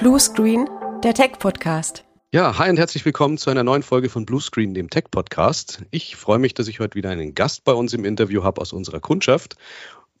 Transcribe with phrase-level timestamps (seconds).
[0.00, 0.66] Bluescreen,
[1.04, 2.04] der Tech-Podcast.
[2.32, 5.82] Ja, hi und herzlich willkommen zu einer neuen Folge von Bluescreen, dem Tech-Podcast.
[5.90, 8.72] Ich freue mich, dass ich heute wieder einen Gast bei uns im Interview habe aus
[8.72, 9.56] unserer Kundschaft.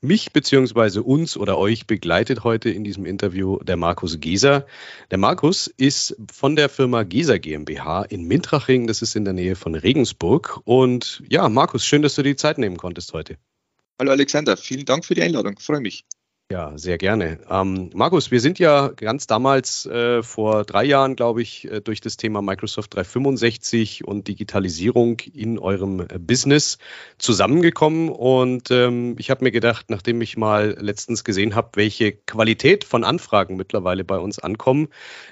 [0.02, 0.98] Mich bzw.
[0.98, 4.66] uns oder euch begleitet heute in diesem Interview der Markus Geser.
[5.10, 9.56] Der Markus ist von der Firma Geser GmbH in Mintraching, das ist in der Nähe
[9.56, 10.60] von Regensburg.
[10.64, 13.38] Und ja, Markus, schön, dass du dir die Zeit nehmen konntest heute.
[13.98, 16.04] Hallo Alexander, vielen Dank für die Einladung, freue mich.
[16.52, 17.38] Ja, sehr gerne.
[17.48, 22.00] Ähm, Markus, wir sind ja ganz damals äh, vor drei Jahren, glaube ich, äh, durch
[22.00, 26.78] das Thema Microsoft 365 und Digitalisierung in eurem äh, Business
[27.18, 28.08] zusammengekommen.
[28.08, 33.04] Und ähm, ich habe mir gedacht, nachdem ich mal letztens gesehen habe, welche Qualität von
[33.04, 34.88] Anfragen mittlerweile bei uns ankommen,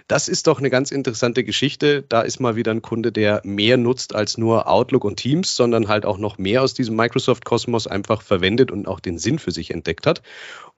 [0.07, 2.05] das ist doch eine ganz interessante Geschichte.
[2.09, 5.89] Da ist mal wieder ein Kunde, der mehr nutzt als nur Outlook und Teams, sondern
[5.89, 9.73] halt auch noch mehr aus diesem Microsoft-Kosmos einfach verwendet und auch den Sinn für sich
[9.73, 10.23] entdeckt hat.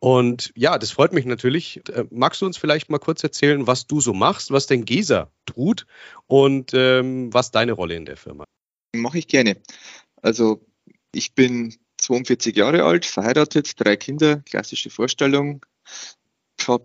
[0.03, 1.81] Und ja, das freut mich natürlich.
[1.89, 5.31] Äh, magst du uns vielleicht mal kurz erzählen, was du so machst, was denn Gesa
[5.47, 5.87] tut
[6.27, 8.45] und ähm, was deine Rolle in der Firma?
[8.95, 9.57] Mache ich gerne.
[10.23, 10.67] Also
[11.13, 15.65] ich bin 42 Jahre alt, verheiratet, drei Kinder, klassische Vorstellung.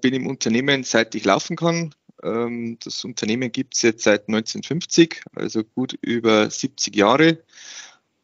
[0.02, 1.94] Bin im Unternehmen, seit ich laufen kann.
[2.24, 7.44] Ähm, das Unternehmen gibt es jetzt seit 1950, also gut über 70 Jahre,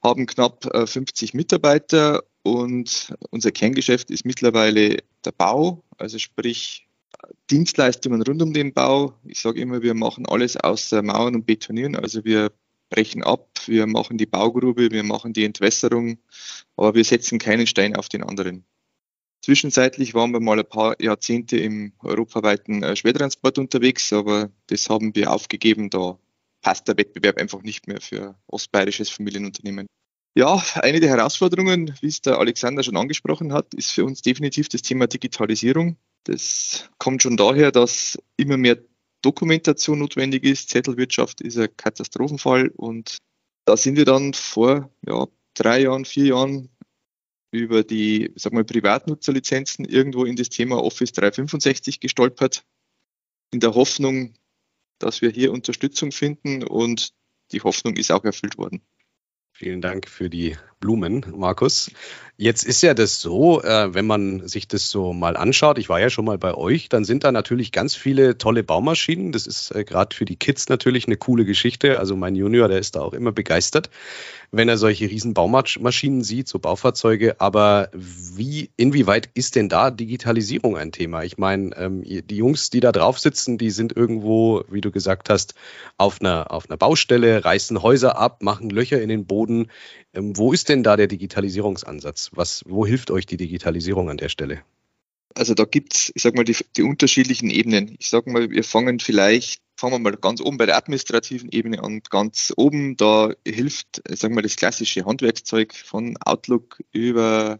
[0.01, 6.87] haben knapp 50 äh, Mitarbeiter und unser Kerngeschäft ist mittlerweile der Bau, also sprich
[7.49, 9.13] Dienstleistungen rund um den Bau.
[9.25, 11.95] Ich sage immer, wir machen alles außer Mauern und Betonieren.
[11.95, 12.51] Also wir
[12.89, 16.17] brechen ab, wir machen die Baugrube, wir machen die Entwässerung,
[16.75, 18.65] aber wir setzen keinen Stein auf den anderen.
[19.43, 25.15] Zwischenzeitlich waren wir mal ein paar Jahrzehnte im europaweiten äh, Schwertransport unterwegs, aber das haben
[25.15, 25.89] wir aufgegeben.
[25.89, 26.19] Da
[26.61, 29.87] passt der Wettbewerb einfach nicht mehr für ostbayerisches Familienunternehmen.
[30.33, 34.69] Ja, eine der Herausforderungen, wie es der Alexander schon angesprochen hat, ist für uns definitiv
[34.69, 35.97] das Thema Digitalisierung.
[36.23, 38.77] Das kommt schon daher, dass immer mehr
[39.21, 40.69] Dokumentation notwendig ist.
[40.69, 43.17] Zettelwirtschaft ist ein Katastrophenfall und
[43.65, 46.69] da sind wir dann vor ja, drei Jahren, vier Jahren
[47.51, 52.63] über die sag mal, Privatnutzerlizenzen irgendwo in das Thema Office 365 gestolpert,
[53.51, 54.35] in der Hoffnung,
[54.97, 57.13] dass wir hier Unterstützung finden und
[57.51, 58.81] die Hoffnung ist auch erfüllt worden.
[59.53, 61.91] Vielen Dank für die Blumen, Markus.
[62.41, 65.99] Jetzt ist ja das so, äh, wenn man sich das so mal anschaut, ich war
[65.99, 69.31] ja schon mal bei euch, dann sind da natürlich ganz viele tolle Baumaschinen.
[69.31, 71.99] Das ist äh, gerade für die Kids natürlich eine coole Geschichte.
[71.99, 73.91] Also mein Junior, der ist da auch immer begeistert,
[74.49, 77.39] wenn er solche riesen Baumaschinen sieht, so Baufahrzeuge.
[77.39, 81.23] Aber wie, inwieweit ist denn da Digitalisierung ein Thema?
[81.23, 85.29] Ich meine, ähm, die Jungs, die da drauf sitzen, die sind irgendwo, wie du gesagt
[85.29, 85.53] hast,
[85.97, 89.67] auf einer, auf einer Baustelle, reißen Häuser ab, machen Löcher in den Boden.
[90.13, 92.31] Ähm, wo ist denn da der Digitalisierungsansatz?
[92.33, 94.63] Was, wo hilft euch die Digitalisierung an der Stelle?
[95.35, 97.95] Also da gibt es, ich sag mal, die, die unterschiedlichen Ebenen.
[97.99, 101.83] Ich sag mal, wir fangen vielleicht, fangen wir mal ganz oben bei der administrativen Ebene
[101.83, 102.01] an.
[102.09, 107.59] Ganz oben, da hilft, ich sag mal, das klassische Handwerkszeug von Outlook über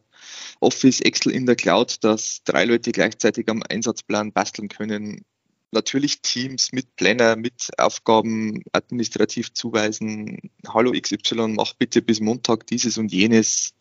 [0.59, 5.23] Office, Excel in der Cloud, dass drei Leute gleichzeitig am Einsatzplan basteln können,
[5.71, 10.51] natürlich Teams mit Planner, mit Aufgaben administrativ zuweisen.
[10.67, 13.73] Hallo XY, mach bitte bis Montag dieses und jenes,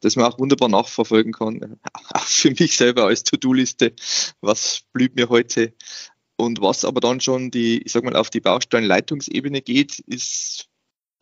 [0.00, 1.78] dass man auch wunderbar nachverfolgen kann.
[2.14, 3.94] Auch für mich selber als To-Do-Liste,
[4.40, 5.74] was blüht mir heute.
[6.36, 10.68] Und was aber dann schon die, ich sag mal, auf die Baustellenleitungsebene geht, ist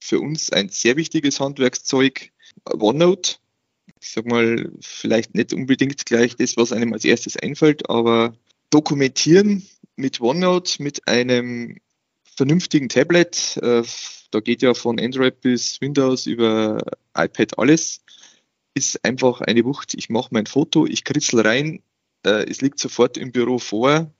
[0.00, 2.32] für uns ein sehr wichtiges Handwerkszeug
[2.64, 3.36] OneNote.
[4.00, 8.34] Ich sag mal, vielleicht nicht unbedingt gleich das, was einem als erstes einfällt, aber
[8.70, 9.66] dokumentieren
[9.96, 11.78] mit OneNote, mit einem
[12.36, 13.82] vernünftigen Tablet, äh,
[14.30, 16.78] da geht ja von Android bis Windows über
[17.16, 18.02] iPad alles,
[18.74, 19.94] ist einfach eine Wucht.
[19.94, 21.82] Ich mache mein Foto, ich kritzel rein,
[22.24, 24.10] äh, es liegt sofort im Büro vor,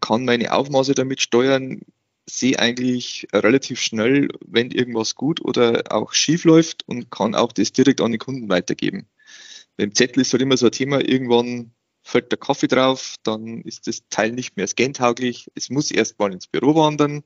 [0.00, 1.80] kann meine Aufmaße damit steuern,
[2.28, 7.72] sehe eigentlich relativ schnell, wenn irgendwas gut oder auch schief läuft und kann auch das
[7.72, 9.06] direkt an den Kunden weitergeben.
[9.76, 11.70] Beim Zettel ist halt immer so ein Thema, irgendwann
[12.06, 15.50] fällt der Kaffee drauf, dann ist das Teil nicht mehr scantauglich.
[15.54, 17.24] Es muss erstmal ins Büro wandern.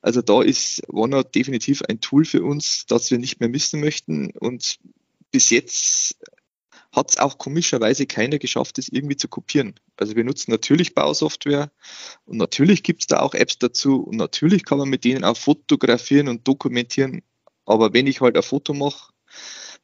[0.00, 4.30] Also da ist OneNote definitiv ein Tool für uns, das wir nicht mehr missen möchten.
[4.30, 4.78] Und
[5.32, 6.16] bis jetzt
[6.92, 9.74] hat es auch komischerweise keiner geschafft, das irgendwie zu kopieren.
[9.96, 11.72] Also wir nutzen natürlich Bausoftware
[12.24, 15.36] und natürlich gibt es da auch Apps dazu und natürlich kann man mit denen auch
[15.36, 17.22] fotografieren und dokumentieren.
[17.64, 19.12] Aber wenn ich halt ein Foto mache,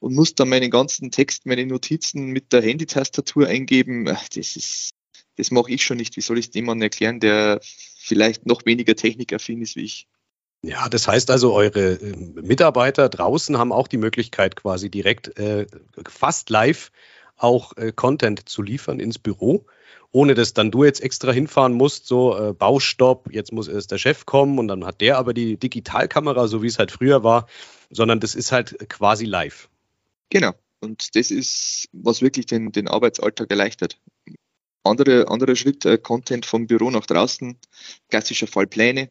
[0.02, 4.06] und muss dann meinen ganzen Text, meine Notizen mit der Handytastatur eingeben.
[4.34, 4.90] Das ist,
[5.36, 6.16] das mache ich schon nicht.
[6.16, 10.08] Wie soll ich es jemandem erklären, der vielleicht noch weniger technikaffin ist wie ich?
[10.62, 15.66] Ja, das heißt also, eure ähm, Mitarbeiter draußen haben auch die Möglichkeit, quasi direkt äh,
[16.08, 16.90] fast live
[17.36, 19.66] auch äh, Content zu liefern ins Büro,
[20.10, 23.98] ohne dass dann du jetzt extra hinfahren musst, so äh, Baustopp, jetzt muss erst der
[23.98, 27.46] Chef kommen und dann hat der aber die Digitalkamera, so wie es halt früher war,
[27.90, 29.68] sondern das ist halt quasi live.
[30.32, 30.54] Genau.
[30.80, 34.00] Und das ist, was wirklich den, den Arbeitsalltag erleichtert.
[34.82, 37.58] Andere, anderer Schritt, äh, Content vom Büro nach draußen,
[38.08, 39.10] klassischer Fall Pläne.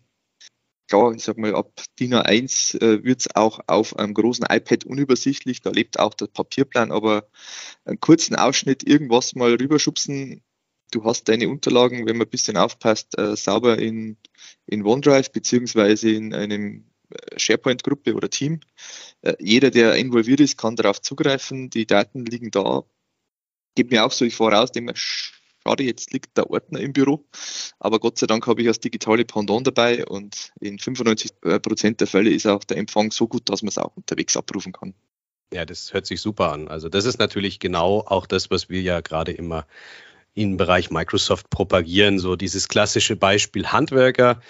[0.89, 4.85] Klar, ich sag mal, ab DIN A1 äh, wird es auch auf einem großen iPad
[4.85, 7.29] unübersichtlich, da lebt auch der Papierplan, aber
[7.85, 10.41] einen kurzen Ausschnitt, irgendwas mal rüberschubsen,
[10.89, 14.17] du hast deine Unterlagen, wenn man ein bisschen aufpasst, äh, sauber in,
[14.65, 16.90] in OneDrive beziehungsweise in einem
[17.35, 18.59] SharePoint-Gruppe oder Team.
[19.21, 21.69] Äh, jeder, der involviert ist, kann darauf zugreifen.
[21.69, 22.83] Die Daten liegen da.
[23.75, 26.93] Geht mir auch so, ich fahre raus, denke mir, schade, jetzt liegt der Ordner im
[26.93, 27.25] Büro.
[27.79, 31.99] Aber Gott sei Dank habe ich das digitale Pendant dabei und in 95 äh, Prozent
[31.99, 34.93] der Fälle ist auch der Empfang so gut, dass man es auch unterwegs abrufen kann.
[35.53, 36.67] Ja, das hört sich super an.
[36.67, 39.67] Also das ist natürlich genau auch das, was wir ja gerade immer
[40.33, 42.19] im Bereich Microsoft propagieren.
[42.19, 44.41] So dieses klassische Beispiel Handwerker,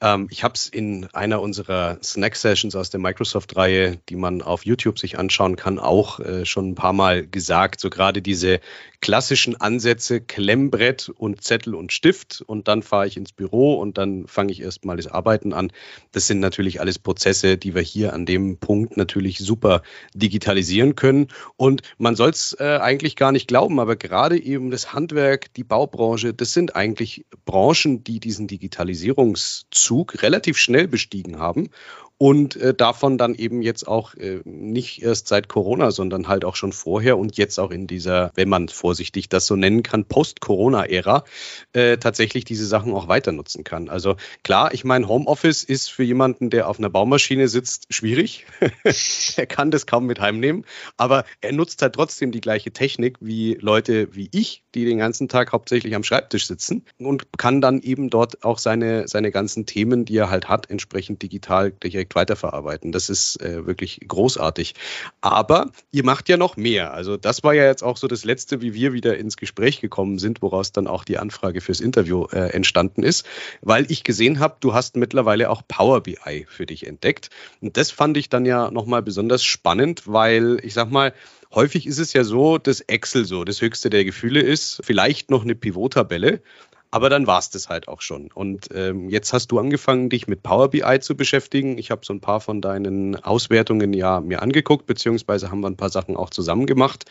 [0.00, 4.98] ähm, ich habe es in einer unserer Snack-Sessions aus der Microsoft-Reihe, die man auf YouTube
[4.98, 7.80] sich anschauen kann, auch äh, schon ein paar Mal gesagt.
[7.80, 8.60] So gerade diese
[9.00, 14.26] klassischen Ansätze, Klemmbrett und Zettel und Stift und dann fahre ich ins Büro und dann
[14.26, 15.72] fange ich erstmal das Arbeiten an.
[16.12, 19.82] Das sind natürlich alles Prozesse, die wir hier an dem Punkt natürlich super
[20.14, 21.28] digitalisieren können.
[21.56, 25.64] Und man soll es äh, eigentlich gar nicht glauben, aber gerade eben das Handwerk, die
[25.64, 31.70] Baubranche, das sind eigentlich Branchen, die diesen Digitalisierungszug Zug relativ schnell bestiegen haben
[32.18, 36.56] und äh, davon dann eben jetzt auch äh, nicht erst seit Corona, sondern halt auch
[36.56, 41.24] schon vorher und jetzt auch in dieser, wenn man vorsichtig das so nennen kann, Post-Corona-Ära
[41.72, 43.88] äh, tatsächlich diese Sachen auch weiter nutzen kann.
[43.88, 48.46] Also klar, ich meine, Homeoffice ist für jemanden, der auf einer Baumaschine sitzt, schwierig.
[49.36, 50.64] er kann das kaum mit heimnehmen,
[50.96, 55.28] aber er nutzt halt trotzdem die gleiche Technik wie Leute wie ich, die den ganzen
[55.28, 60.04] Tag hauptsächlich am Schreibtisch sitzen und kann dann eben dort auch seine, seine ganzen Themen,
[60.04, 62.92] die er halt hat, entsprechend digital direkt direkt weiterverarbeiten.
[62.92, 64.74] Das ist äh, wirklich großartig.
[65.20, 66.92] Aber ihr macht ja noch mehr.
[66.94, 70.18] Also das war ja jetzt auch so das Letzte, wie wir wieder ins Gespräch gekommen
[70.18, 73.26] sind, woraus dann auch die Anfrage fürs Interview äh, entstanden ist,
[73.62, 77.30] weil ich gesehen habe, du hast mittlerweile auch Power BI für dich entdeckt.
[77.60, 81.12] Und das fand ich dann ja nochmal besonders spannend, weil ich sag mal,
[81.54, 85.44] Häufig ist es ja so, dass Excel so das höchste der Gefühle ist, vielleicht noch
[85.44, 86.42] eine Pivot-Tabelle,
[86.90, 88.30] aber dann war es das halt auch schon.
[88.32, 91.76] Und ähm, jetzt hast du angefangen, dich mit Power BI zu beschäftigen.
[91.76, 95.76] Ich habe so ein paar von deinen Auswertungen ja mir angeguckt, beziehungsweise haben wir ein
[95.76, 97.04] paar Sachen auch zusammen gemacht.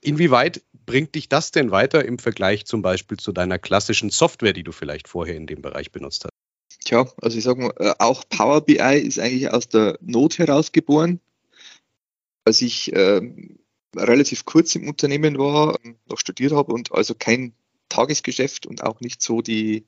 [0.00, 4.64] Inwieweit bringt dich das denn weiter im Vergleich zum Beispiel zu deiner klassischen Software, die
[4.64, 6.32] du vielleicht vorher in dem Bereich benutzt hast?
[6.84, 11.20] Tja, also ich sage mal, äh, auch Power BI ist eigentlich aus der Not herausgeboren.
[12.44, 13.20] Als ich äh,
[13.96, 15.78] relativ kurz im Unternehmen war,
[16.08, 17.54] noch studiert habe und also kein
[17.92, 19.86] Tagesgeschäft und auch nicht so die,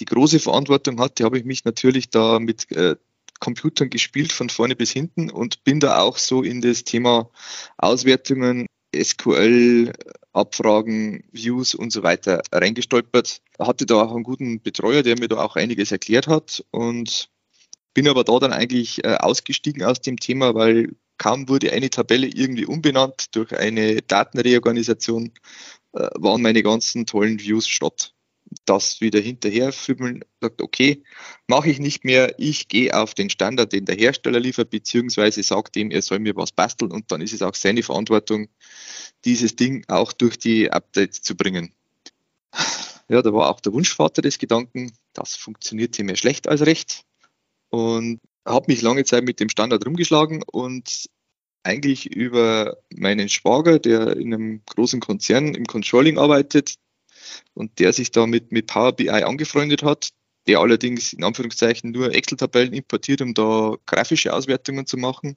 [0.00, 2.96] die große Verantwortung hatte, habe ich mich natürlich da mit äh,
[3.40, 7.28] Computern gespielt von vorne bis hinten und bin da auch so in das Thema
[7.76, 9.92] Auswertungen, SQL,
[10.32, 13.42] Abfragen, Views und so weiter reingestolpert.
[13.58, 17.30] Hatte da auch einen guten Betreuer, der mir da auch einiges erklärt hat und
[17.94, 22.26] bin aber da dann eigentlich äh, ausgestiegen aus dem Thema, weil kaum wurde eine Tabelle
[22.26, 25.32] irgendwie umbenannt durch eine Datenreorganisation,
[25.92, 28.14] äh, waren meine ganzen tollen Views statt.
[28.66, 31.02] Das wieder hinterher fümmeln, sagt, okay,
[31.46, 35.76] mache ich nicht mehr, ich gehe auf den Standard, den der Hersteller liefert, beziehungsweise sagt
[35.76, 38.48] ihm, er soll mir was basteln und dann ist es auch seine Verantwortung,
[39.24, 41.72] dieses Ding auch durch die Updates zu bringen.
[43.08, 47.04] Ja, da war auch der Wunschvater des Gedanken, das funktionierte mehr schlecht als recht
[47.70, 51.08] und habe mich lange Zeit mit dem Standard rumgeschlagen und
[51.64, 56.76] eigentlich über meinen Schwager, der in einem großen Konzern im Controlling arbeitet
[57.54, 60.10] und der sich da mit, mit Power BI angefreundet hat,
[60.46, 65.36] der allerdings in Anführungszeichen nur Excel-Tabellen importiert, um da grafische Auswertungen zu machen,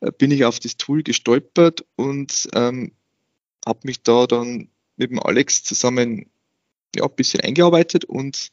[0.00, 2.92] äh, bin ich auf das Tool gestolpert und ähm,
[3.64, 6.26] habe mich da dann mit dem Alex zusammen
[6.94, 8.52] ja, ein bisschen eingearbeitet und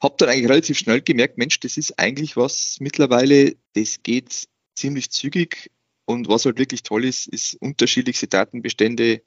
[0.00, 5.10] habe dann eigentlich relativ schnell gemerkt, Mensch, das ist eigentlich was mittlerweile, das geht ziemlich
[5.10, 5.70] zügig
[6.10, 9.22] und was halt wirklich toll ist, ist unterschiedlichste Datenbestände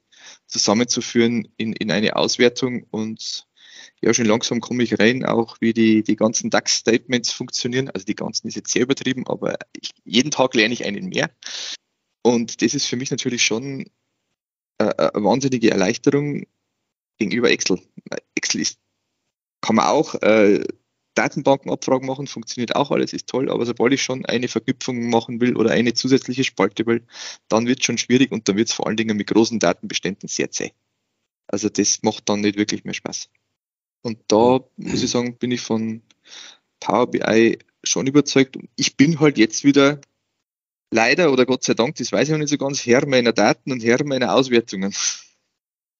[0.46, 3.46] zusammenzuführen in, in eine Auswertung und
[4.02, 7.88] ja, schon langsam komme ich rein, auch wie die, die ganzen DAX-Statements funktionieren.
[7.88, 11.30] Also die ganzen ist jetzt sehr übertrieben, aber ich, jeden Tag lerne ich einen mehr.
[12.22, 13.86] Und das ist für mich natürlich schon
[14.78, 16.44] äh, eine wahnsinnige Erleichterung
[17.18, 17.80] gegenüber Excel.
[18.34, 18.78] Excel ist,
[19.62, 20.64] kann man auch äh,
[21.14, 25.56] Datenbankenabfragen machen, funktioniert auch alles, ist toll, aber sobald ich schon eine Verknüpfung machen will
[25.56, 27.06] oder eine zusätzliche Spalte will,
[27.48, 30.28] dann wird es schon schwierig und dann wird es vor allen Dingen mit großen Datenbeständen
[30.28, 30.72] sehr zäh.
[31.46, 33.28] Also das macht dann nicht wirklich mehr Spaß.
[34.02, 36.02] Und da muss ich sagen, bin ich von
[36.80, 38.58] Power BI schon überzeugt.
[38.76, 40.00] Ich bin halt jetzt wieder
[40.90, 43.72] leider oder Gott sei Dank, das weiß ich noch nicht so ganz, Herr meiner Daten
[43.72, 44.94] und Herr meiner Auswertungen.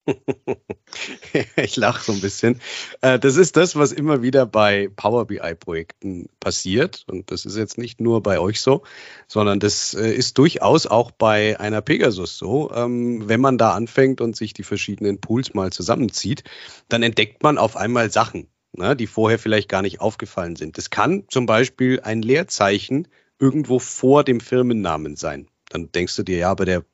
[1.57, 2.61] ich lache so ein bisschen.
[3.01, 7.05] Äh, das ist das, was immer wieder bei Power BI-Projekten passiert.
[7.09, 8.83] Und das ist jetzt nicht nur bei euch so,
[9.27, 12.71] sondern das äh, ist durchaus auch bei einer Pegasus so.
[12.73, 16.45] Ähm, wenn man da anfängt und sich die verschiedenen Pools mal zusammenzieht,
[16.89, 20.77] dann entdeckt man auf einmal Sachen, ne, die vorher vielleicht gar nicht aufgefallen sind.
[20.77, 23.09] Das kann zum Beispiel ein Leerzeichen
[23.39, 25.49] irgendwo vor dem Firmennamen sein.
[25.71, 26.85] Dann denkst du dir, ja, aber der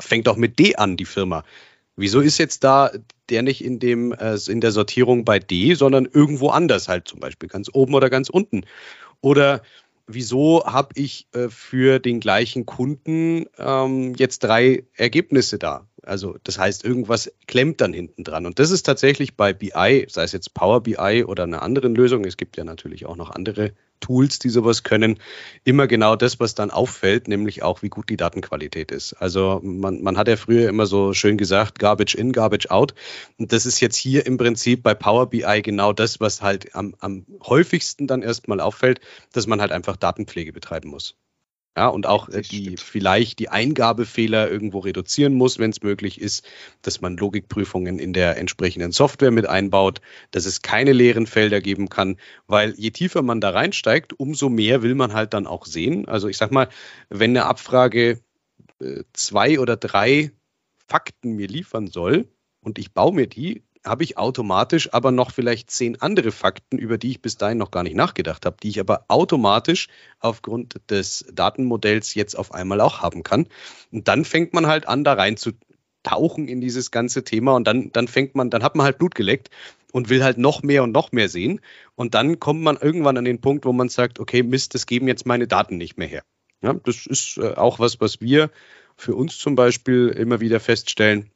[0.00, 1.44] fängt doch mit D an, die Firma.
[1.98, 2.92] Wieso ist jetzt da
[3.28, 7.18] der nicht in dem äh, in der Sortierung bei D, sondern irgendwo anders halt zum
[7.18, 8.64] Beispiel ganz oben oder ganz unten?
[9.20, 9.62] Oder
[10.06, 15.87] wieso habe ich äh, für den gleichen Kunden ähm, jetzt drei Ergebnisse da?
[16.08, 18.46] Also das heißt, irgendwas klemmt dann hinten dran.
[18.46, 22.24] Und das ist tatsächlich bei BI, sei es jetzt Power BI oder einer anderen Lösung,
[22.24, 25.18] es gibt ja natürlich auch noch andere Tools, die sowas können,
[25.64, 29.14] immer genau das, was dann auffällt, nämlich auch, wie gut die Datenqualität ist.
[29.14, 32.94] Also man, man hat ja früher immer so schön gesagt, Garbage in, Garbage out.
[33.38, 36.94] Und das ist jetzt hier im Prinzip bei Power BI genau das, was halt am,
[37.00, 39.00] am häufigsten dann erstmal auffällt,
[39.32, 41.16] dass man halt einfach Datenpflege betreiben muss.
[41.78, 46.44] Ja, und auch äh, die vielleicht die Eingabefehler irgendwo reduzieren muss, wenn es möglich ist,
[46.82, 50.00] dass man Logikprüfungen in der entsprechenden Software mit einbaut,
[50.32, 52.16] dass es keine leeren Felder geben kann,
[52.48, 56.08] weil je tiefer man da reinsteigt, umso mehr will man halt dann auch sehen.
[56.08, 56.68] Also ich sag mal,
[57.10, 58.18] wenn eine Abfrage
[58.80, 60.32] äh, zwei oder drei
[60.88, 62.26] Fakten mir liefern soll
[62.60, 66.98] und ich baue mir die, habe ich automatisch aber noch vielleicht zehn andere Fakten, über
[66.98, 69.88] die ich bis dahin noch gar nicht nachgedacht habe, die ich aber automatisch
[70.20, 73.46] aufgrund des Datenmodells jetzt auf einmal auch haben kann.
[73.90, 75.52] Und dann fängt man halt an, da rein zu
[76.02, 79.14] tauchen in dieses ganze Thema und dann, dann fängt man, dann hat man halt Blut
[79.14, 79.50] geleckt
[79.92, 81.60] und will halt noch mehr und noch mehr sehen.
[81.94, 85.08] Und dann kommt man irgendwann an den Punkt, wo man sagt, okay, Mist, das geben
[85.08, 86.22] jetzt meine Daten nicht mehr her.
[86.62, 88.50] Ja, das ist äh, auch was, was wir
[88.96, 91.30] für uns zum Beispiel immer wieder feststellen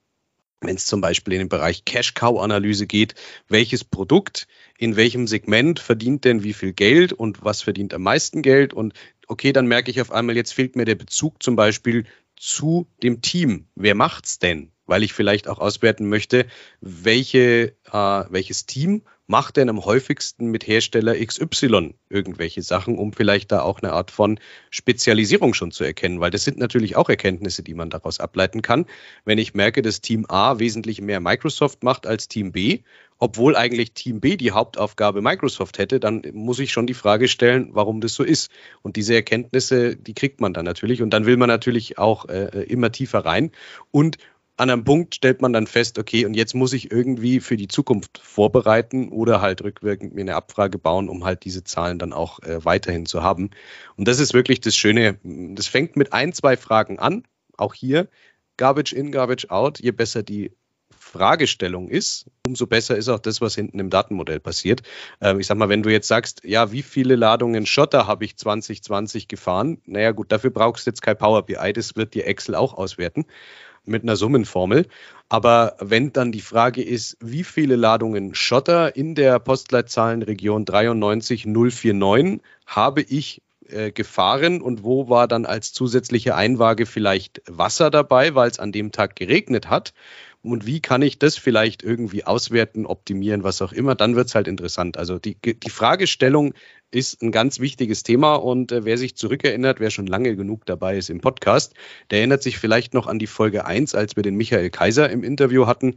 [0.62, 3.14] wenn es zum Beispiel in den Bereich Cash-Cow-Analyse geht,
[3.48, 4.46] welches Produkt
[4.78, 8.94] in welchem Segment verdient denn wie viel Geld und was verdient am meisten Geld und
[9.28, 12.04] okay, dann merke ich auf einmal, jetzt fehlt mir der Bezug zum Beispiel
[12.36, 13.66] zu dem Team.
[13.74, 14.72] Wer macht's denn?
[14.86, 16.46] Weil ich vielleicht auch auswerten möchte,
[16.80, 23.50] welche, äh, welches Team macht denn am häufigsten mit Hersteller XY irgendwelche Sachen, um vielleicht
[23.50, 26.20] da auch eine Art von Spezialisierung schon zu erkennen?
[26.20, 28.84] Weil das sind natürlich auch Erkenntnisse, die man daraus ableiten kann.
[29.24, 32.80] Wenn ich merke, dass Team A wesentlich mehr Microsoft macht als Team B,
[33.18, 37.70] obwohl eigentlich Team B die Hauptaufgabe Microsoft hätte, dann muss ich schon die Frage stellen,
[37.72, 38.50] warum das so ist.
[38.82, 41.00] Und diese Erkenntnisse, die kriegt man dann natürlich.
[41.00, 43.52] Und dann will man natürlich auch äh, immer tiefer rein.
[43.92, 44.18] Und
[44.62, 47.66] an einem Punkt stellt man dann fest, okay, und jetzt muss ich irgendwie für die
[47.66, 52.38] Zukunft vorbereiten oder halt rückwirkend mir eine Abfrage bauen, um halt diese Zahlen dann auch
[52.44, 53.50] äh, weiterhin zu haben.
[53.96, 55.18] Und das ist wirklich das Schöne.
[55.24, 57.24] Das fängt mit ein, zwei Fragen an.
[57.56, 58.08] Auch hier
[58.56, 59.80] Garbage in, Garbage out.
[59.80, 60.52] Je besser die
[60.96, 64.82] Fragestellung ist, umso besser ist auch das, was hinten im Datenmodell passiert.
[65.20, 68.36] Ähm, ich sag mal, wenn du jetzt sagst, ja, wie viele Ladungen Schotter habe ich
[68.36, 69.82] 2020 gefahren?
[69.86, 73.26] Naja, gut, dafür brauchst du jetzt kein Power BI, das wird dir Excel auch auswerten
[73.84, 74.86] mit einer Summenformel.
[75.28, 83.02] Aber wenn dann die Frage ist, wie viele Ladungen Schotter in der Postleitzahlenregion 93049 habe
[83.02, 88.58] ich äh, gefahren und wo war dann als zusätzliche Einwaage vielleicht Wasser dabei, weil es
[88.58, 89.94] an dem Tag geregnet hat?
[90.42, 93.94] Und wie kann ich das vielleicht irgendwie auswerten, optimieren, was auch immer?
[93.94, 94.96] Dann wird es halt interessant.
[94.96, 96.52] Also die, die Fragestellung
[96.90, 100.98] ist ein ganz wichtiges Thema und äh, wer sich zurückerinnert, wer schon lange genug dabei
[100.98, 101.74] ist im Podcast,
[102.10, 105.24] der erinnert sich vielleicht noch an die Folge 1, als wir den Michael Kaiser im
[105.24, 105.96] Interview hatten.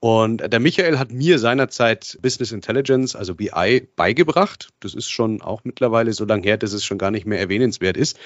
[0.00, 4.68] Und der Michael hat mir seinerzeit Business Intelligence, also BI, beigebracht.
[4.80, 7.96] Das ist schon auch mittlerweile so lange her, dass es schon gar nicht mehr erwähnenswert
[7.96, 8.18] ist.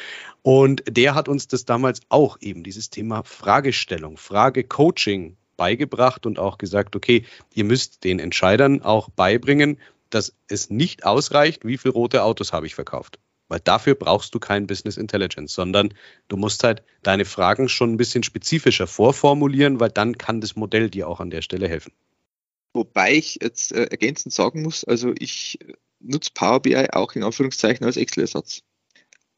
[0.43, 6.57] Und der hat uns das damals auch eben, dieses Thema Fragestellung, Frage-Coaching beigebracht und auch
[6.57, 12.23] gesagt, okay, ihr müsst den Entscheidern auch beibringen, dass es nicht ausreicht, wie viele rote
[12.23, 13.19] Autos habe ich verkauft.
[13.49, 15.93] Weil dafür brauchst du kein Business Intelligence, sondern
[16.29, 20.89] du musst halt deine Fragen schon ein bisschen spezifischer vorformulieren, weil dann kann das Modell
[20.89, 21.93] dir auch an der Stelle helfen.
[22.75, 25.59] Wobei ich jetzt äh, ergänzend sagen muss, also ich
[26.01, 28.63] nutze Power BI auch in Anführungszeichen als Excel-Ersatz.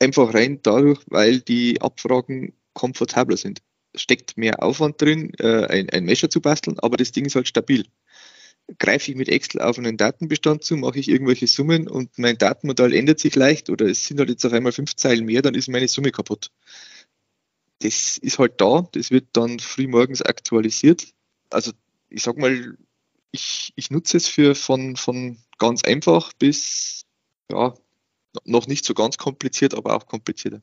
[0.00, 3.62] Einfach rein dadurch, weil die Abfragen komfortabler sind.
[3.94, 7.48] Steckt mehr Aufwand drin, äh, ein, ein Mesher zu basteln, aber das Ding ist halt
[7.48, 7.84] stabil
[8.78, 12.94] greife ich mit Excel auf einen Datenbestand zu, mache ich irgendwelche Summen und mein Datenmodell
[12.94, 15.68] ändert sich leicht oder es sind halt jetzt auf einmal fünf Zeilen mehr, dann ist
[15.68, 16.50] meine Summe kaputt.
[17.80, 21.08] Das ist halt da, das wird dann früh morgens aktualisiert.
[21.48, 21.72] Also
[22.08, 22.76] ich sag mal,
[23.32, 27.06] ich, ich nutze es für von, von ganz einfach bis
[27.50, 27.74] ja,
[28.44, 30.62] noch nicht so ganz kompliziert, aber auch komplizierter.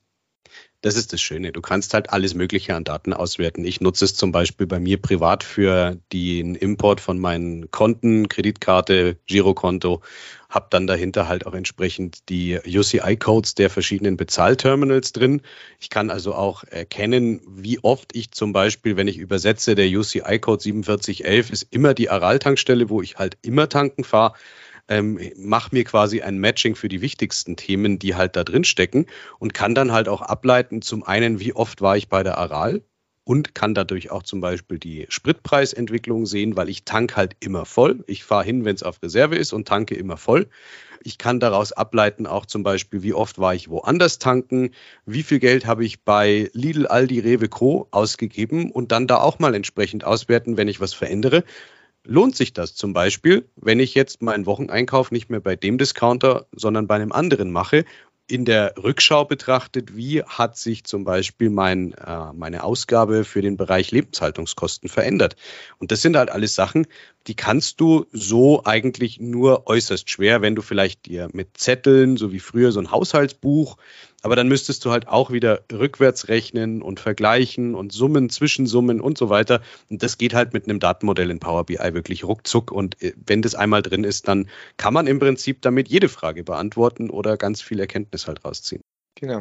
[0.81, 1.51] Das ist das Schöne.
[1.51, 3.65] Du kannst halt alles Mögliche an Daten auswerten.
[3.65, 9.17] Ich nutze es zum Beispiel bei mir privat für den Import von meinen Konten, Kreditkarte,
[9.25, 10.03] Girokonto,
[10.50, 15.41] habe dann dahinter halt auch entsprechend die UCI-Codes der verschiedenen Bezahlterminals drin.
[15.79, 20.62] Ich kann also auch erkennen, wie oft ich zum Beispiel, wenn ich übersetze, der UCI-Code
[20.62, 24.34] 4711 ist immer die Aral-Tankstelle, wo ich halt immer tanken fahre
[24.88, 29.06] ähm, mache mir quasi ein Matching für die wichtigsten Themen, die halt da drin stecken
[29.39, 32.82] und kann dann halt auch ableiten, zum einen, wie oft war ich bei der Aral
[33.27, 38.03] und kann dadurch auch zum Beispiel die Spritpreisentwicklung sehen, weil ich tank halt immer voll.
[38.08, 40.48] Ich fahre hin, wenn es auf Reserve ist und tanke immer voll.
[41.03, 44.72] Ich kann daraus ableiten auch zum Beispiel, wie oft war ich woanders tanken,
[45.06, 47.88] wie viel Geld habe ich bei Lidl, Aldi, Rewe, Co.
[47.91, 51.44] ausgegeben und dann da auch mal entsprechend auswerten, wenn ich was verändere
[52.07, 56.47] lohnt sich das zum Beispiel, wenn ich jetzt meinen Wocheneinkauf nicht mehr bei dem Discounter,
[56.51, 57.85] sondern bei einem anderen mache
[58.29, 63.55] in der Rückschau betrachtet, wie hat sich zum Beispiel mein, äh, meine Ausgabe für den
[63.55, 65.37] Bereich Lebenshaltungskosten verändert.
[65.77, 66.87] Und das sind halt alles Sachen,
[67.27, 72.33] die kannst du so eigentlich nur äußerst schwer, wenn du vielleicht dir mit Zetteln, so
[72.33, 73.77] wie früher so ein Haushaltsbuch,
[74.24, 79.17] aber dann müsstest du halt auch wieder rückwärts rechnen und vergleichen und Summen, Zwischensummen und
[79.17, 79.62] so weiter.
[79.89, 82.71] Und das geht halt mit einem Datenmodell in Power BI wirklich ruckzuck.
[82.71, 86.43] Und äh, wenn das einmal drin ist, dann kann man im Prinzip damit jede Frage
[86.43, 88.81] beantworten oder ganz viel Erkenntnis halt rausziehen.
[89.15, 89.39] Genau.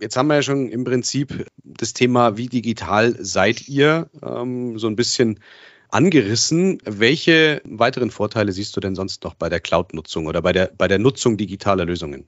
[0.00, 4.86] Jetzt haben wir ja schon im Prinzip das Thema, wie digital seid ihr, ähm, so
[4.88, 5.40] ein bisschen
[5.88, 6.78] angerissen.
[6.84, 10.88] Welche weiteren Vorteile siehst du denn sonst noch bei der Cloud-Nutzung oder bei der, bei
[10.88, 12.26] der Nutzung digitaler Lösungen?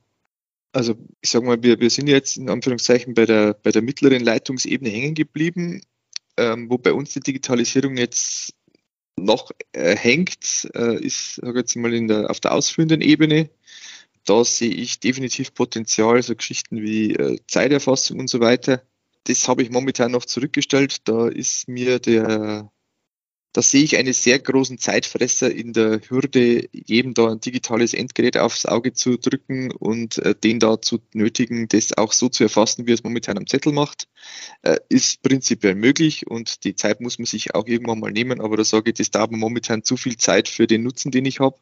[0.73, 4.23] Also ich sage mal, wir, wir sind jetzt in Anführungszeichen bei der, bei der mittleren
[4.23, 5.80] Leitungsebene hängen geblieben,
[6.37, 8.54] ähm, wo bei uns die Digitalisierung jetzt
[9.18, 13.49] noch äh, hängt, äh, ist, sage jetzt mal, in der, auf der ausführenden Ebene.
[14.25, 18.82] Da sehe ich definitiv Potenzial, so Geschichten wie äh, Zeiterfassung und so weiter.
[19.25, 21.08] Das habe ich momentan noch zurückgestellt.
[21.08, 22.71] Da ist mir der,
[23.56, 28.36] da sehe ich einen sehr großen Zeitfresser in der Hürde, jedem da ein digitales Endgerät
[28.36, 32.86] aufs Auge zu drücken und äh, den da zu nötigen, das auch so zu erfassen,
[32.86, 34.08] wie es momentan am Zettel macht,
[34.60, 38.58] äh, ist prinzipiell möglich und die Zeit muss man sich auch irgendwann mal nehmen, aber
[38.58, 41.56] da sage ich, das dauert momentan zu viel Zeit für den Nutzen, den ich habe.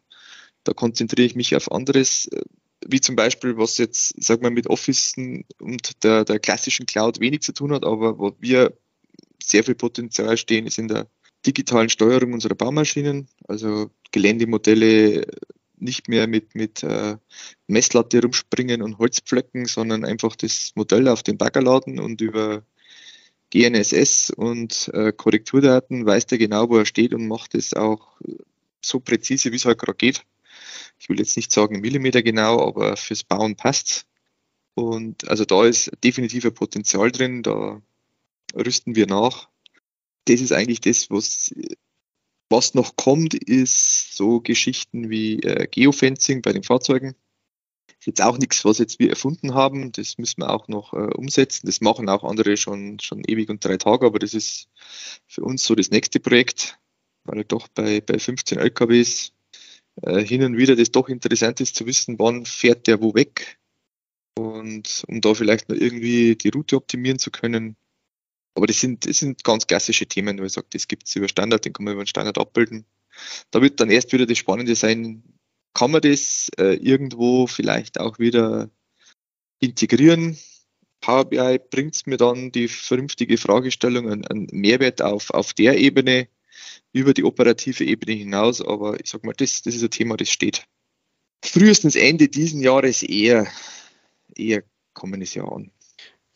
[0.65, 2.43] Da konzentriere ich mich auf anderes, äh,
[2.85, 5.15] wie zum Beispiel, was jetzt, sag mal, mit Office
[5.61, 8.77] und der, der klassischen Cloud wenig zu tun hat, aber wo wir
[9.41, 11.07] sehr viel Potenzial stehen, ist in der
[11.47, 15.27] digitalen Steuerung unserer Baumaschinen, also Geländemodelle
[15.77, 17.17] nicht mehr mit, mit äh,
[17.67, 22.65] Messlatte rumspringen und Holzpflöcken, sondern einfach das Modell auf den Bagger laden und über
[23.51, 28.19] GNSS und äh, Korrekturdaten weiß der genau, wo er steht und macht es auch
[28.81, 30.25] so präzise, wie es halt gerade geht.
[30.99, 34.07] Ich will jetzt nicht sagen Millimeter genau, aber fürs Bauen passt.
[34.75, 37.81] Und also da ist definitiv ein Potenzial drin, da
[38.57, 39.49] rüsten wir nach
[40.27, 41.55] das ist eigentlich das, was,
[42.49, 47.15] was noch kommt, ist so Geschichten wie äh, Geofencing bei den Fahrzeugen.
[47.99, 49.93] Ist jetzt auch nichts, was jetzt wir erfunden haben.
[49.93, 51.67] Das müssen wir auch noch äh, umsetzen.
[51.67, 54.69] Das machen auch andere schon, schon ewig und drei Tage, aber das ist
[55.27, 56.79] für uns so das nächste Projekt,
[57.25, 59.33] weil doch bei, bei 15 LKWs
[60.03, 63.59] äh, hin und wieder das doch interessant ist zu wissen, wann fährt der wo weg.
[64.37, 67.77] Und um da vielleicht noch irgendwie die Route optimieren zu können,
[68.55, 71.29] aber das sind, das sind ganz klassische Themen, wo ich sage, das gibt es über
[71.29, 72.87] Standard, den kann man über den Standard abbilden.
[73.51, 75.23] Da wird dann erst wieder das Spannende sein,
[75.73, 78.71] kann man das äh, irgendwo vielleicht auch wieder
[79.61, 80.39] integrieren?
[81.01, 86.29] Power BI bringt es mir dann die vernünftige Fragestellung, einen, Mehrwert auf, auf der Ebene,
[86.93, 88.63] über die operative Ebene hinaus.
[88.63, 90.65] Aber ich sage mal, das, das ist ein Thema, das steht
[91.45, 93.47] frühestens Ende diesen Jahres eher,
[94.35, 94.63] eher
[94.95, 95.71] kommendes Jahr an.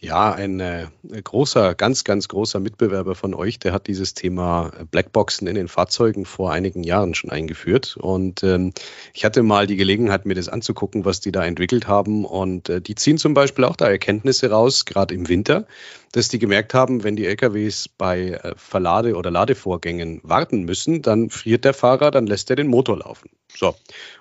[0.00, 0.86] Ja, ein äh,
[1.24, 6.24] großer, ganz, ganz großer Mitbewerber von euch, der hat dieses Thema Blackboxen in den Fahrzeugen
[6.24, 7.96] vor einigen Jahren schon eingeführt.
[7.96, 8.72] Und ähm,
[9.12, 12.24] ich hatte mal die Gelegenheit, mir das anzugucken, was die da entwickelt haben.
[12.24, 15.66] Und äh, die ziehen zum Beispiel auch da Erkenntnisse raus, gerade im Winter,
[16.12, 21.28] dass die gemerkt haben, wenn die LKWs bei äh, Verlade- oder Ladevorgängen warten müssen, dann
[21.28, 23.30] friert der Fahrer, dann lässt er den Motor laufen.
[23.54, 23.68] So.
[23.68, 23.76] Und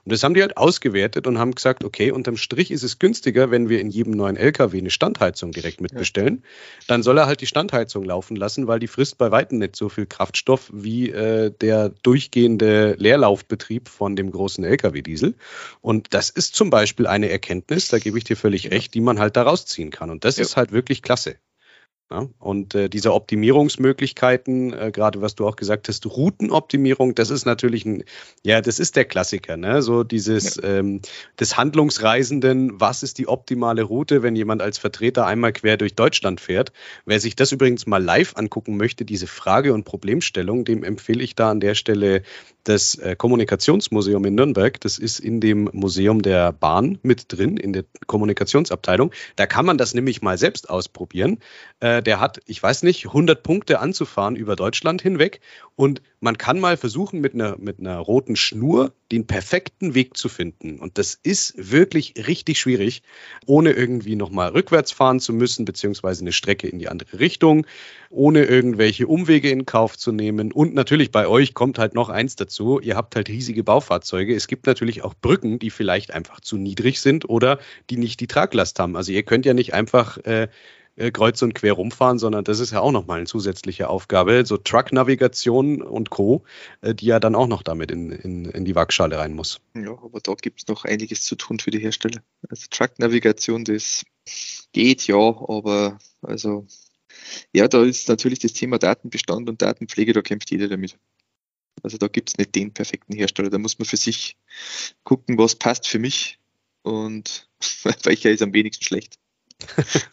[0.05, 3.69] das haben die halt ausgewertet und haben gesagt, okay, unterm Strich ist es günstiger, wenn
[3.69, 6.43] wir in jedem neuen LKW eine Standheizung direkt direkt mitbestellen.
[6.87, 9.89] Dann soll er halt die Standheizung laufen lassen, weil die frisst bei Weitem nicht so
[9.89, 15.35] viel Kraftstoff wie äh, der durchgehende Leerlaufbetrieb von dem großen Lkw-Diesel.
[15.81, 19.19] Und das ist zum Beispiel eine Erkenntnis, da gebe ich dir völlig recht, die man
[19.19, 20.09] halt daraus ziehen kann.
[20.09, 20.43] Und das ja.
[20.43, 21.35] ist halt wirklich klasse.
[22.09, 27.45] Ja, und äh, diese Optimierungsmöglichkeiten, äh, gerade was du auch gesagt hast, Routenoptimierung, das ist
[27.45, 28.05] natürlich ein,
[28.43, 29.81] ja, das ist der Klassiker, ne?
[29.81, 30.77] So dieses ja.
[30.77, 31.01] ähm,
[31.37, 36.39] des Handlungsreisenden, was ist die optimale Route, wenn jemand als Vertreter einmal quer durch Deutschland
[36.39, 36.71] fährt?
[37.05, 41.35] Wer sich das übrigens mal live angucken möchte, diese Frage und Problemstellung, dem empfehle ich
[41.35, 42.21] da an der Stelle
[42.67, 44.79] das äh, Kommunikationsmuseum in Nürnberg.
[44.81, 49.11] Das ist in dem Museum der Bahn mit drin, in der Kommunikationsabteilung.
[49.35, 51.39] Da kann man das nämlich mal selbst ausprobieren.
[51.79, 55.41] Äh, der hat, ich weiß nicht, 100 Punkte anzufahren über Deutschland hinweg
[55.75, 60.29] und man kann mal versuchen, mit einer, mit einer roten Schnur den perfekten Weg zu
[60.29, 60.79] finden.
[60.79, 63.03] Und das ist wirklich richtig schwierig,
[63.45, 67.67] ohne irgendwie nochmal rückwärts fahren zu müssen, beziehungsweise eine Strecke in die andere Richtung,
[68.09, 70.51] ohne irgendwelche Umwege in Kauf zu nehmen.
[70.51, 72.79] Und natürlich bei euch kommt halt noch eins dazu.
[72.79, 74.35] Ihr habt halt riesige Baufahrzeuge.
[74.35, 77.59] Es gibt natürlich auch Brücken, die vielleicht einfach zu niedrig sind oder
[77.91, 78.95] die nicht die Traglast haben.
[78.95, 80.47] Also ihr könnt ja nicht einfach äh,
[80.97, 84.45] äh, kreuz und quer rumfahren, sondern das ist ja auch nochmal eine zusätzliche Aufgabe.
[84.45, 86.43] So Truck-Navigation und Co.,
[86.81, 89.61] äh, die ja dann auch noch damit in, in, in die Waagschale rein muss.
[89.75, 92.21] Ja, aber da gibt es noch einiges zu tun für die Hersteller.
[92.49, 94.03] Also Truck-Navigation, das
[94.73, 96.65] geht ja, aber also
[97.53, 100.97] ja, da ist natürlich das Thema Datenbestand und Datenpflege, da kämpft jeder damit.
[101.83, 103.49] Also da gibt es nicht den perfekten Hersteller.
[103.49, 104.37] Da muss man für sich
[105.03, 106.39] gucken, was passt für mich
[106.81, 107.49] und
[108.03, 109.19] welcher ist am wenigsten schlecht.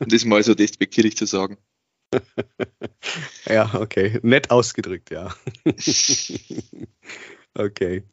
[0.01, 1.59] Um das mal so despektierlich zu sagen.
[3.47, 4.21] ja, okay.
[4.23, 5.35] Nett ausgedrückt, ja.
[7.55, 8.05] okay.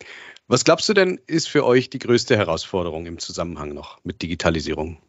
[0.48, 5.02] Was glaubst du denn, ist für euch die größte Herausforderung im Zusammenhang noch mit Digitalisierung?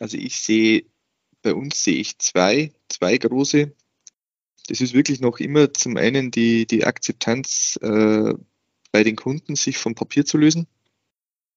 [0.00, 0.84] Also ich sehe,
[1.42, 3.72] bei uns sehe ich zwei, zwei große.
[4.68, 8.34] Das ist wirklich noch immer zum einen die, die Akzeptanz äh,
[8.92, 10.66] bei den Kunden, sich vom Papier zu lösen.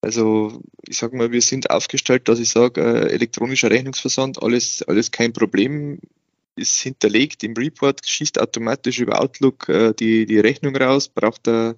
[0.01, 5.11] Also ich sage mal, wir sind aufgestellt, dass ich sage, äh, elektronischer Rechnungsversand, alles, alles
[5.11, 5.99] kein Problem,
[6.55, 11.75] ist hinterlegt im Report, schießt automatisch über Outlook äh, die, die Rechnung raus, braucht der,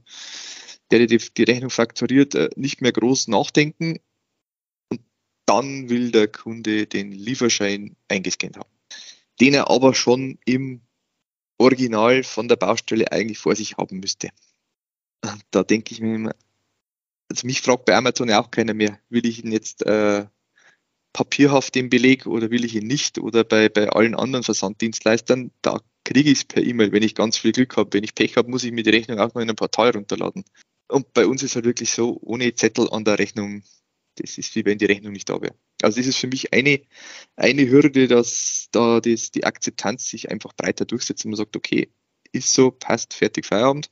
[0.90, 4.00] der die, die Rechnung fakturiert, äh, nicht mehr groß nachdenken
[4.90, 5.02] und
[5.46, 8.70] dann will der Kunde den Lieferschein eingescannt haben.
[9.42, 10.82] Den er aber schon im
[11.58, 14.30] Original von der Baustelle eigentlich vor sich haben müsste.
[15.52, 16.36] Da denke ich mir immer,
[17.34, 20.28] also mich fragt bei Amazon ja auch keiner mehr, will ich ihn jetzt äh,
[21.14, 23.18] papierhaft den Beleg oder will ich ihn nicht?
[23.18, 27.38] Oder bei, bei allen anderen Versanddienstleistern, da kriege ich es per E-Mail, wenn ich ganz
[27.38, 27.92] viel Glück habe.
[27.94, 30.44] Wenn ich Pech habe, muss ich mir die Rechnung auch noch in einem Portal runterladen.
[30.88, 33.64] Und bei uns ist halt wirklich so, ohne Zettel an der Rechnung,
[34.16, 35.56] das ist wie wenn die Rechnung nicht da wäre.
[35.82, 36.82] Also das ist für mich eine,
[37.36, 41.92] eine Hürde, dass da das, die Akzeptanz sich einfach breiter durchsetzt und man sagt, okay,
[42.32, 43.90] ist so, passt, fertig, Feierabend.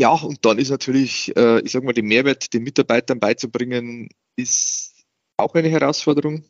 [0.00, 5.04] Ja, und dann ist natürlich, äh, ich sage mal, den Mehrwert den Mitarbeitern beizubringen, ist
[5.36, 6.42] auch eine Herausforderung,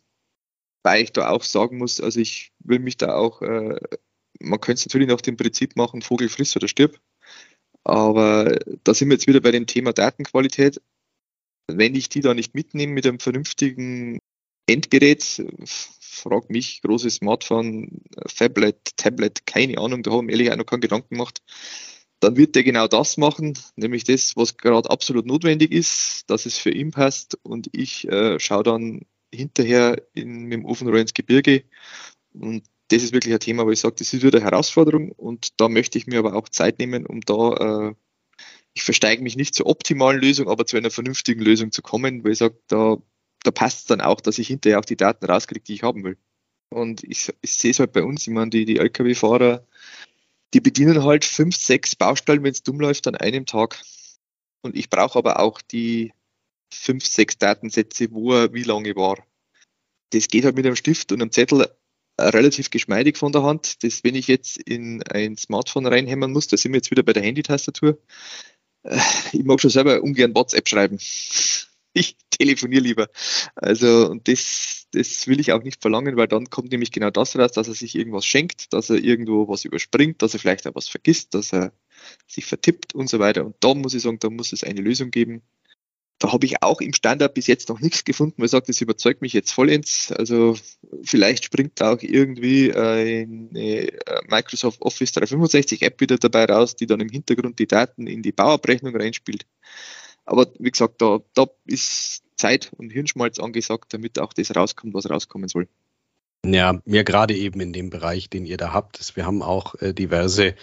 [0.85, 3.81] weil ich da auch sagen muss, also ich will mich da auch, äh,
[4.39, 7.01] man könnte es natürlich nach dem Prinzip machen, Vogel frisst oder stirb,
[7.83, 10.81] aber da sind wir jetzt wieder bei dem Thema Datenqualität.
[11.67, 14.21] Wenn ich die da nicht mitnehme mit einem vernünftigen
[14.69, 15.45] Endgerät,
[16.01, 18.03] frag mich, großes Smartphone,
[18.37, 21.43] Tablet, Tablet, keine Ahnung, da haben wir ehrlich auch noch keinen Gedanken gemacht
[22.21, 26.59] dann wird er genau das machen, nämlich das, was gerade absolut notwendig ist, dass es
[26.59, 27.39] für ihn passt.
[27.43, 31.65] Und ich äh, schaue dann hinterher in, mit dem Ofenrohr ins Gebirge.
[32.35, 35.13] Und das ist wirklich ein Thema, wo ich sage, das ist wieder eine Herausforderung.
[35.13, 37.95] Und da möchte ich mir aber auch Zeit nehmen, um da, äh,
[38.75, 42.33] ich versteige mich nicht zur optimalen Lösung, aber zu einer vernünftigen Lösung zu kommen, weil
[42.33, 42.99] ich sage, da,
[43.45, 46.05] da passt es dann auch, dass ich hinterher auch die Daten rauskriege, die ich haben
[46.05, 46.19] will.
[46.69, 49.67] Und ich, ich sehe es halt bei uns, ich meine, die, die Lkw-Fahrer,
[50.55, 53.81] die bedienen halt fünf, sechs Baustellen, wenn es dumm läuft, an einem Tag.
[54.63, 56.13] Und ich brauche aber auch die
[56.73, 59.17] fünf, sechs Datensätze, wo er wie lange war.
[60.11, 61.69] Das geht halt mit einem Stift und einem Zettel
[62.19, 63.83] relativ geschmeidig von der Hand.
[63.83, 67.13] Das, wenn ich jetzt in ein Smartphone reinhämmern muss, da sind wir jetzt wieder bei
[67.13, 67.99] der Handy-Tastatur.
[68.83, 68.99] Äh,
[69.33, 70.99] ich mag schon selber ungern WhatsApp schreiben.
[71.95, 73.09] Ich telefoniere lieber.
[73.57, 77.37] Also, und das, das will ich auch nicht verlangen, weil dann kommt nämlich genau das
[77.37, 80.75] raus, dass er sich irgendwas schenkt, dass er irgendwo was überspringt, dass er vielleicht auch
[80.75, 81.73] was vergisst, dass er
[82.27, 83.45] sich vertippt und so weiter.
[83.45, 85.43] Und da muss ich sagen, da muss es eine Lösung geben.
[86.19, 88.81] Da habe ich auch im Standard bis jetzt noch nichts gefunden, weil ich sage, das
[88.83, 90.13] überzeugt mich jetzt vollends.
[90.13, 90.55] Also
[91.03, 93.99] vielleicht springt da auch irgendwie eine äh,
[94.29, 98.33] Microsoft Office 365 App wieder dabei raus, die dann im Hintergrund die Daten in die
[98.33, 99.47] Bauabrechnung reinspielt.
[100.31, 105.11] Aber wie gesagt, da, da ist Zeit und Hirnschmalz angesagt, damit auch das rauskommt, was
[105.11, 105.67] rauskommen soll.
[106.47, 109.17] Ja, mir gerade eben in dem Bereich, den ihr da habt.
[109.17, 110.55] Wir haben auch äh, diverse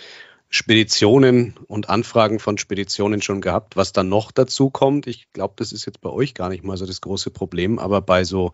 [0.47, 3.75] Speditionen und Anfragen von Speditionen schon gehabt.
[3.75, 6.77] Was dann noch dazu kommt, ich glaube, das ist jetzt bei euch gar nicht mal
[6.77, 8.53] so das große Problem, aber bei so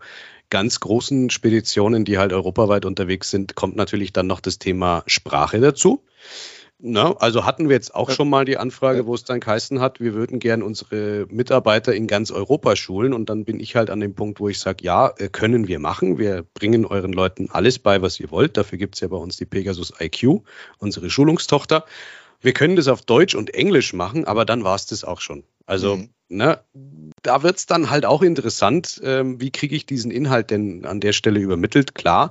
[0.50, 5.60] ganz großen Speditionen, die halt europaweit unterwegs sind, kommt natürlich dann noch das Thema Sprache
[5.60, 6.02] dazu.
[6.86, 10.00] Na, also hatten wir jetzt auch schon mal die Anfrage, wo es dann geheißen hat,
[10.00, 13.14] wir würden gern unsere Mitarbeiter in ganz Europa schulen.
[13.14, 15.78] Und dann bin ich halt an dem Punkt, wo ich sage, ja, äh, können wir
[15.78, 16.18] machen.
[16.18, 18.58] Wir bringen euren Leuten alles bei, was ihr wollt.
[18.58, 20.42] Dafür gibt es ja bei uns die Pegasus IQ,
[20.76, 21.86] unsere Schulungstochter.
[22.42, 25.44] Wir können das auf Deutsch und Englisch machen, aber dann war es das auch schon.
[25.64, 26.10] Also, mhm.
[26.28, 26.60] ne,
[27.22, 31.00] da wird es dann halt auch interessant, ähm, wie kriege ich diesen Inhalt denn an
[31.00, 31.94] der Stelle übermittelt?
[31.94, 32.28] Klar,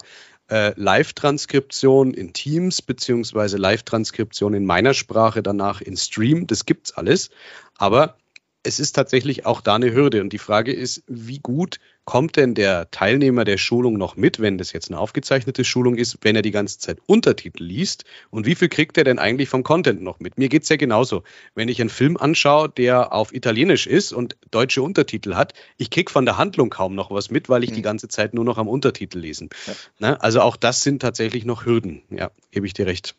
[0.49, 6.47] äh, Live-Transkription in Teams beziehungsweise Live-Transkription in meiner Sprache danach in Stream.
[6.47, 7.29] Das gibt's alles.
[7.77, 8.17] Aber
[8.63, 10.21] es ist tatsächlich auch da eine Hürde.
[10.21, 14.57] Und die Frage ist, wie gut kommt denn der Teilnehmer der Schulung noch mit, wenn
[14.57, 18.05] das jetzt eine aufgezeichnete Schulung ist, wenn er die ganze Zeit Untertitel liest?
[18.29, 20.37] Und wie viel kriegt er denn eigentlich vom Content noch mit?
[20.37, 21.23] Mir geht's ja genauso.
[21.55, 26.09] Wenn ich einen Film anschaue, der auf Italienisch ist und deutsche Untertitel hat, ich krieg
[26.09, 27.75] von der Handlung kaum noch was mit, weil ich mhm.
[27.75, 29.49] die ganze Zeit nur noch am Untertitel lesen.
[29.67, 29.73] Ja.
[29.99, 30.21] Ne?
[30.21, 32.01] Also auch das sind tatsächlich noch Hürden.
[32.09, 33.15] Ja, gebe ich dir recht.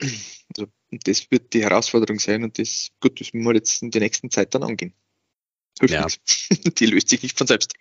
[0.00, 4.00] Also das wird die Herausforderung sein und das, gut, das müssen wir jetzt in der
[4.00, 4.94] nächsten Zeit dann angehen.
[5.78, 6.06] Hilft ja.
[6.78, 7.74] Die löst sich nicht von selbst.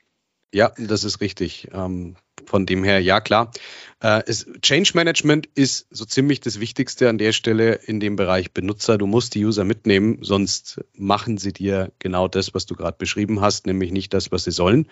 [0.54, 1.68] Ja, das ist richtig.
[1.74, 3.52] Ähm, von dem her, ja klar.
[4.00, 4.24] Äh,
[4.62, 8.98] Change Management ist so ziemlich das Wichtigste an der Stelle in dem Bereich Benutzer.
[8.98, 13.42] Du musst die User mitnehmen, sonst machen sie dir genau das, was du gerade beschrieben
[13.42, 14.88] hast, nämlich nicht das, was sie sollen.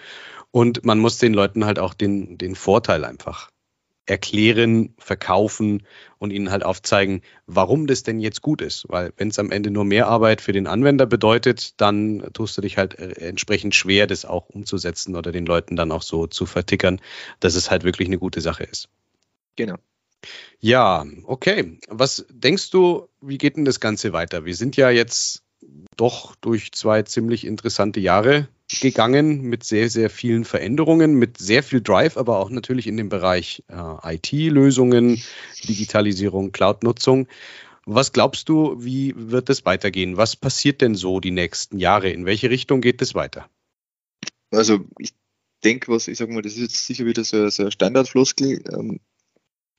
[0.51, 3.49] Und man muss den Leuten halt auch den, den Vorteil einfach
[4.05, 5.83] erklären, verkaufen
[6.19, 8.85] und ihnen halt aufzeigen, warum das denn jetzt gut ist.
[8.87, 12.61] Weil wenn es am Ende nur mehr Arbeit für den Anwender bedeutet, dann tust du
[12.61, 16.45] dich halt äh, entsprechend schwer, das auch umzusetzen oder den Leuten dann auch so zu
[16.45, 17.01] vertickern,
[17.39, 18.89] dass es halt wirklich eine gute Sache ist.
[19.55, 19.75] Genau.
[20.59, 21.79] Ja, okay.
[21.87, 24.45] Was denkst du, wie geht denn das Ganze weiter?
[24.45, 25.43] Wir sind ja jetzt
[25.97, 31.81] doch durch zwei ziemlich interessante Jahre gegangen mit sehr, sehr vielen Veränderungen, mit sehr viel
[31.81, 35.21] Drive, aber auch natürlich in dem Bereich äh, IT-Lösungen,
[35.67, 37.27] Digitalisierung, Cloud-Nutzung.
[37.85, 40.17] Was glaubst du, wie wird es weitergehen?
[40.17, 42.09] Was passiert denn so die nächsten Jahre?
[42.09, 43.47] In welche Richtung geht es weiter?
[44.49, 45.13] Also ich
[45.63, 48.63] denke, was ich sage mal, das ist jetzt sicher wieder so, so ein Standardfloskel.
[48.73, 48.99] Ähm,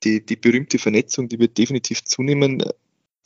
[0.03, 2.63] die, die berühmte Vernetzung, die wird definitiv zunehmen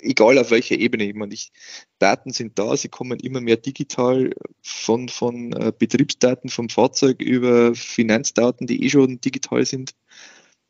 [0.02, 1.06] egal auf welcher Ebene.
[1.06, 1.52] Ich meine, ich,
[2.00, 7.76] Daten sind da, sie kommen immer mehr digital von, von äh, Betriebsdaten vom Fahrzeug über
[7.76, 9.94] Finanzdaten, die eh schon digital sind.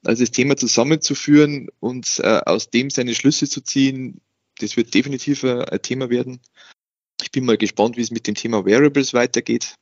[0.04, 4.22] Also das Thema zusammenzuführen und äh, aus dem seine Schlüsse zu ziehen,
[4.60, 6.40] das wird definitiv ein, ein Thema werden.
[7.22, 9.76] Ich bin mal gespannt, wie es mit dem Thema Wearables weitergeht.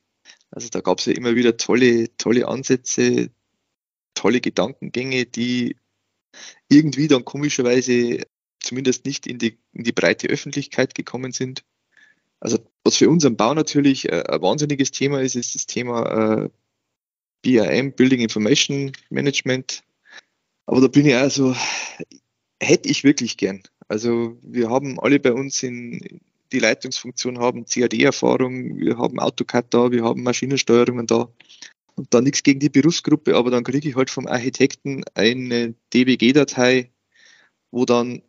[0.52, 3.30] Also da gab es ja immer wieder tolle, tolle Ansätze,
[4.14, 5.78] tolle Gedankengänge, die
[6.68, 8.22] irgendwie dann komischerweise
[8.62, 11.64] zumindest nicht in die, in die breite Öffentlichkeit gekommen sind.
[12.40, 16.50] Also was für unseren Bau natürlich äh, ein wahnsinniges Thema ist, ist das Thema äh,
[17.42, 19.84] BIM, Building Information Management.
[20.66, 21.56] Aber da bin ich also,
[22.62, 23.64] hätte ich wirklich gern.
[23.88, 29.92] Also wir haben alle bei uns in die Leitungsfunktion haben CAD-Erfahrung, wir haben AutoCAD da,
[29.92, 31.30] wir haben Maschinensteuerungen da.
[31.96, 36.92] Und da nichts gegen die Berufsgruppe, aber dann kriege ich halt vom Architekten eine DWG-Datei,
[37.72, 38.22] wo dann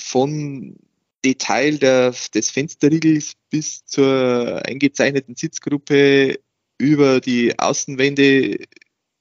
[0.00, 0.76] von
[1.24, 6.38] Detail der, des Fensterriegels bis zur eingezeichneten Sitzgruppe
[6.78, 8.66] über die Außenwände,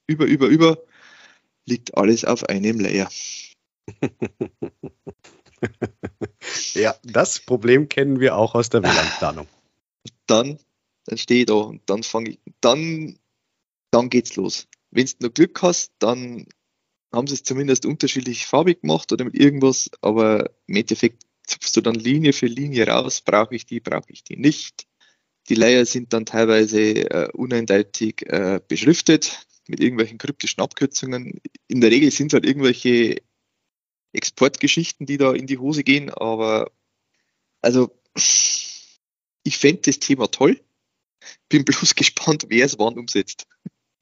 [0.07, 0.77] über, über, über,
[1.65, 3.09] liegt alles auf einem Layer.
[6.73, 9.47] ja, das Problem kennen wir auch aus der WLAN-Planung.
[10.27, 10.59] Dann,
[11.05, 13.17] dann stehe ich da und dann fange ich, dann,
[13.91, 14.67] dann geht's los.
[14.91, 16.47] Wenn du noch Glück hast, dann
[17.13, 21.82] haben sie es zumindest unterschiedlich farbig gemacht oder mit irgendwas, aber im Endeffekt zupfst du
[21.82, 24.88] dann Linie für Linie raus, brauche ich die, brauche ich die nicht.
[25.49, 31.41] Die Layer sind dann teilweise äh, uneindeutig äh, beschriftet mit irgendwelchen kryptischen Abkürzungen.
[31.67, 33.21] In der Regel sind es halt irgendwelche
[34.13, 36.71] Exportgeschichten, die da in die Hose gehen, aber
[37.62, 37.91] also
[39.43, 40.60] ich fände das Thema toll.
[41.49, 43.47] Bin bloß gespannt, wer es wann umsetzt.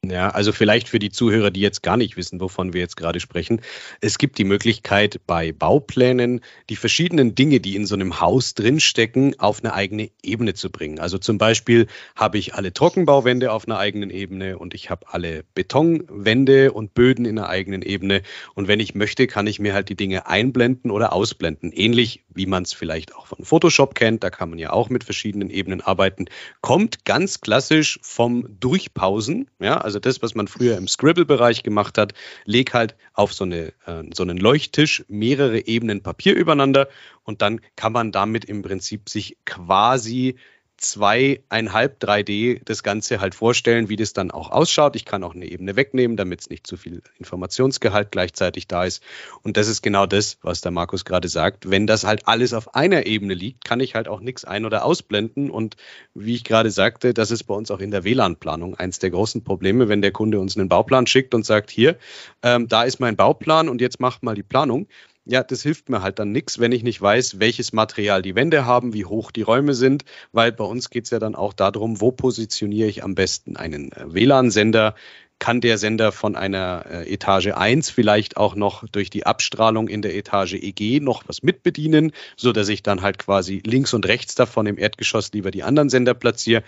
[0.03, 3.19] Ja, also vielleicht für die Zuhörer, die jetzt gar nicht wissen, wovon wir jetzt gerade
[3.19, 3.61] sprechen.
[3.99, 9.39] Es gibt die Möglichkeit, bei Bauplänen die verschiedenen Dinge, die in so einem Haus drinstecken,
[9.39, 10.97] auf eine eigene Ebene zu bringen.
[10.97, 11.85] Also zum Beispiel
[12.15, 17.25] habe ich alle Trockenbauwände auf einer eigenen Ebene und ich habe alle Betonwände und Böden
[17.25, 18.23] in einer eigenen Ebene.
[18.55, 21.71] Und wenn ich möchte, kann ich mir halt die Dinge einblenden oder ausblenden.
[21.71, 24.23] Ähnlich wie man es vielleicht auch von Photoshop kennt.
[24.23, 26.25] Da kann man ja auch mit verschiedenen Ebenen arbeiten.
[26.61, 29.47] Kommt ganz klassisch vom Durchpausen.
[29.59, 32.13] Ja, Also das, was man früher im Scribble-Bereich gemacht hat,
[32.45, 36.87] leg halt auf so, eine, äh, so einen Leuchttisch mehrere Ebenen Papier übereinander
[37.23, 40.35] und dann kann man damit im Prinzip sich quasi
[40.81, 44.95] zweieinhalb 3D das Ganze halt vorstellen, wie das dann auch ausschaut.
[44.95, 49.03] Ich kann auch eine Ebene wegnehmen, damit es nicht zu viel Informationsgehalt gleichzeitig da ist.
[49.43, 51.69] Und das ist genau das, was der Markus gerade sagt.
[51.69, 54.83] Wenn das halt alles auf einer Ebene liegt, kann ich halt auch nichts ein- oder
[54.83, 55.51] ausblenden.
[55.51, 55.77] Und
[56.13, 59.43] wie ich gerade sagte, das ist bei uns auch in der WLAN-Planung eins der großen
[59.43, 61.97] Probleme, wenn der Kunde uns einen Bauplan schickt und sagt, hier,
[62.41, 64.87] ähm, da ist mein Bauplan und jetzt macht mal die Planung
[65.25, 68.65] ja, das hilft mir halt dann nichts, wenn ich nicht weiß, welches Material die Wände
[68.65, 72.01] haben, wie hoch die Räume sind, weil bei uns geht es ja dann auch darum,
[72.01, 74.95] wo positioniere ich am besten einen äh, WLAN-Sender,
[75.41, 80.03] kann der Sender von einer äh, Etage 1 vielleicht auch noch durch die Abstrahlung in
[80.03, 84.35] der Etage EG noch was mitbedienen, so dass ich dann halt quasi links und rechts
[84.35, 86.63] davon im Erdgeschoss lieber die anderen Sender platziere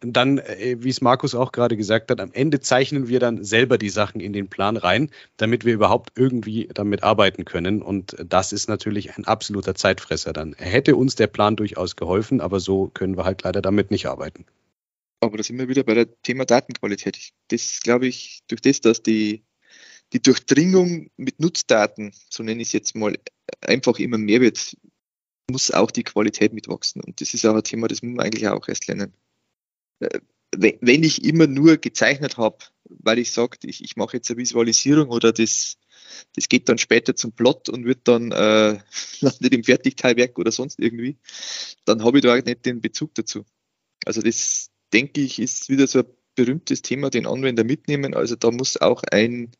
[0.00, 3.78] dann, äh, wie es Markus auch gerade gesagt hat, am Ende zeichnen wir dann selber
[3.78, 7.82] die Sachen in den Plan rein, damit wir überhaupt irgendwie damit arbeiten können.
[7.82, 10.54] Und das ist natürlich ein absoluter Zeitfresser dann.
[10.54, 14.44] Hätte uns der Plan durchaus geholfen, aber so können wir halt leider damit nicht arbeiten.
[15.20, 17.32] Aber da sind wir wieder bei der Thema Datenqualität.
[17.48, 19.42] Das glaube ich, durch das, dass die,
[20.12, 23.18] die Durchdringung mit Nutzdaten, so nenne ich es jetzt mal,
[23.60, 24.76] einfach immer mehr wird,
[25.50, 27.02] muss auch die Qualität mitwachsen.
[27.02, 29.12] Und das ist auch ein Thema, das muss man eigentlich auch erst lernen.
[30.00, 30.20] Äh,
[30.56, 35.10] wenn ich immer nur gezeichnet habe, weil ich sage, ich, ich mache jetzt eine Visualisierung
[35.10, 35.76] oder das,
[36.34, 38.78] das geht dann später zum Plot und wird dann äh,
[39.20, 41.18] landet im Fertigteilwerk oder sonst irgendwie,
[41.84, 43.44] dann habe ich da auch nicht den Bezug dazu.
[44.04, 48.14] Also das denke ich ist wieder so ein berühmtes Thema, den Anwender mitnehmen.
[48.14, 49.50] Also da muss auch ein,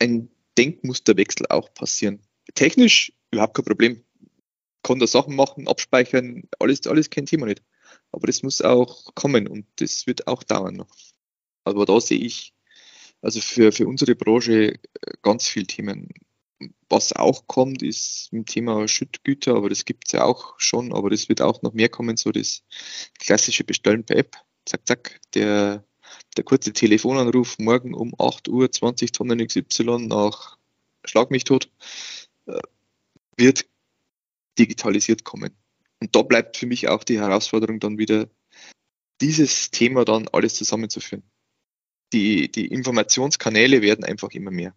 [0.00, 0.28] ein
[0.58, 2.20] Denkmusterwechsel auch passieren.
[2.54, 4.02] Technisch überhaupt kein Problem.
[4.82, 7.62] Kann da Sachen machen, abspeichern, alles, alles kein Thema nicht.
[8.12, 10.94] Aber das muss auch kommen und das wird auch dauern noch.
[11.64, 12.54] Aber da sehe ich
[13.22, 14.78] also für, für unsere Branche äh,
[15.22, 16.08] ganz viele Themen.
[16.88, 21.10] Was auch kommt, ist ein Thema Schüttgüter, aber das gibt es ja auch schon, aber
[21.10, 22.62] das wird auch noch mehr kommen, so das
[23.18, 24.36] klassische Bestellen per App.
[24.64, 25.84] Zack, zack, der,
[26.36, 30.56] der kurze Telefonanruf morgen um 8 Uhr 20 Tonnen XY nach
[31.04, 31.70] Schlag mich tot,
[32.46, 32.60] äh,
[33.36, 33.66] wird
[34.58, 35.54] digitalisiert kommen.
[36.02, 38.28] Und da bleibt für mich auch die Herausforderung dann wieder,
[39.20, 41.22] dieses Thema dann alles zusammenzuführen.
[42.12, 44.74] Die, die Informationskanäle werden einfach immer mehr.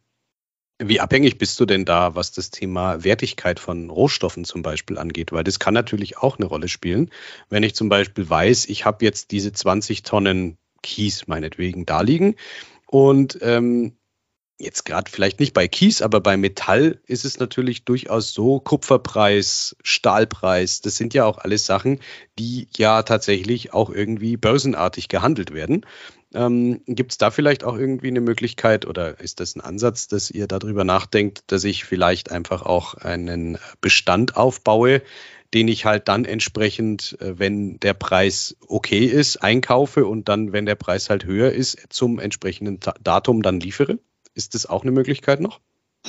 [0.81, 5.33] Wie abhängig bist du denn da, was das Thema Wertigkeit von Rohstoffen zum Beispiel angeht?
[5.33, 7.11] Weil das kann natürlich auch eine Rolle spielen.
[7.49, 12.35] Wenn ich zum Beispiel weiß, ich habe jetzt diese 20 Tonnen Kies meinetwegen da liegen
[12.87, 13.97] und ähm,
[14.59, 19.75] jetzt gerade vielleicht nicht bei Kies, aber bei Metall ist es natürlich durchaus so, Kupferpreis,
[19.83, 21.99] Stahlpreis, das sind ja auch alles Sachen,
[22.37, 25.85] die ja tatsächlich auch irgendwie börsenartig gehandelt werden.
[26.33, 30.29] Ähm, Gibt es da vielleicht auch irgendwie eine Möglichkeit oder ist das ein Ansatz, dass
[30.29, 35.01] ihr darüber nachdenkt, dass ich vielleicht einfach auch einen Bestand aufbaue,
[35.53, 40.65] den ich halt dann entsprechend, äh, wenn der Preis okay ist, einkaufe und dann, wenn
[40.65, 43.97] der Preis halt höher ist, zum entsprechenden Datum dann liefere?
[44.39, 45.59] Ist das auch eine Möglichkeit noch?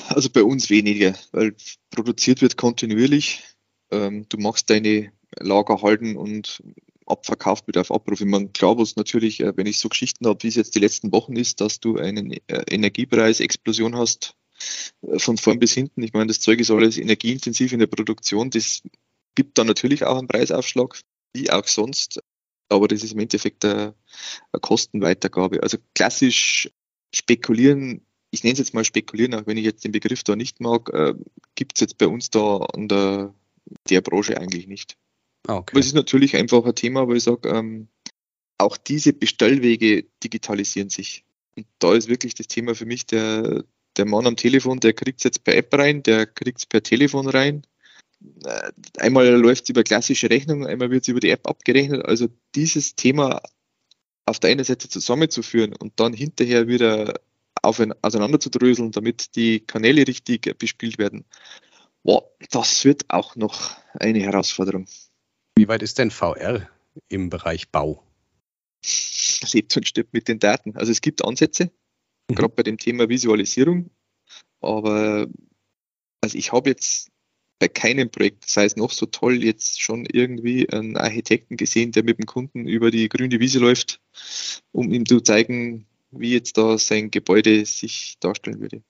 [0.06, 1.56] Also bei uns weniger, weil
[1.90, 3.42] produziert wird kontinuierlich.
[3.90, 6.62] Ähm, du machst deine Lager halten und
[7.06, 8.20] abverkauft wird auf Abruf.
[8.20, 10.78] Ich meine, klar, was natürlich, äh, wenn ich so Geschichten habe, wie es jetzt die
[10.78, 14.36] letzten Wochen ist, dass du eine äh, Energiepreisexplosion hast,
[15.02, 16.04] äh, von vorn bis hinten.
[16.04, 18.50] Ich meine, das Zeug ist alles energieintensiv in der Produktion.
[18.50, 18.82] Das
[19.34, 21.00] gibt dann natürlich auch einen Preisaufschlag,
[21.32, 22.20] wie auch sonst.
[22.68, 23.96] Aber das ist im Endeffekt eine,
[24.52, 25.64] eine Kostenweitergabe.
[25.64, 26.70] Also klassisch
[27.12, 30.60] spekulieren ich nenne es jetzt mal spekulieren, auch wenn ich jetzt den Begriff da nicht
[30.60, 31.14] mag, äh,
[31.54, 33.34] gibt es jetzt bei uns da an der,
[33.88, 34.96] der Branche eigentlich nicht.
[35.46, 35.72] Ah, okay.
[35.72, 37.88] Aber es ist natürlich einfach ein Thema, wo ich sage, ähm,
[38.58, 41.24] auch diese Bestellwege digitalisieren sich.
[41.56, 43.64] Und da ist wirklich das Thema für mich der,
[43.96, 46.82] der Mann am Telefon, der kriegt es jetzt per App rein, der kriegt es per
[46.82, 47.66] Telefon rein.
[48.44, 52.04] Äh, einmal läuft es über klassische Rechnungen, einmal wird es über die App abgerechnet.
[52.04, 53.42] Also dieses Thema
[54.26, 57.14] auf der einen Seite zusammenzuführen und dann hinterher wieder
[57.62, 61.24] auseinanderzudröseln, damit die Kanäle richtig bespielt werden.
[62.02, 64.86] Wow, das wird auch noch eine Herausforderung.
[65.56, 66.68] Wie weit ist denn VR
[67.08, 68.02] im Bereich Bau?
[69.52, 70.76] Lebt und stirbt mit den Daten.
[70.76, 71.70] Also es gibt Ansätze,
[72.30, 72.34] mhm.
[72.34, 73.90] gerade bei dem Thema Visualisierung,
[74.60, 75.26] aber
[76.22, 77.10] also ich habe jetzt
[77.58, 82.04] bei keinem Projekt, sei es noch so toll, jetzt schon irgendwie einen Architekten gesehen, der
[82.04, 84.00] mit dem Kunden über die grüne Wiese läuft,
[84.72, 88.82] um ihm zu zeigen, wie jetzt da sein Gebäude sich darstellen würde.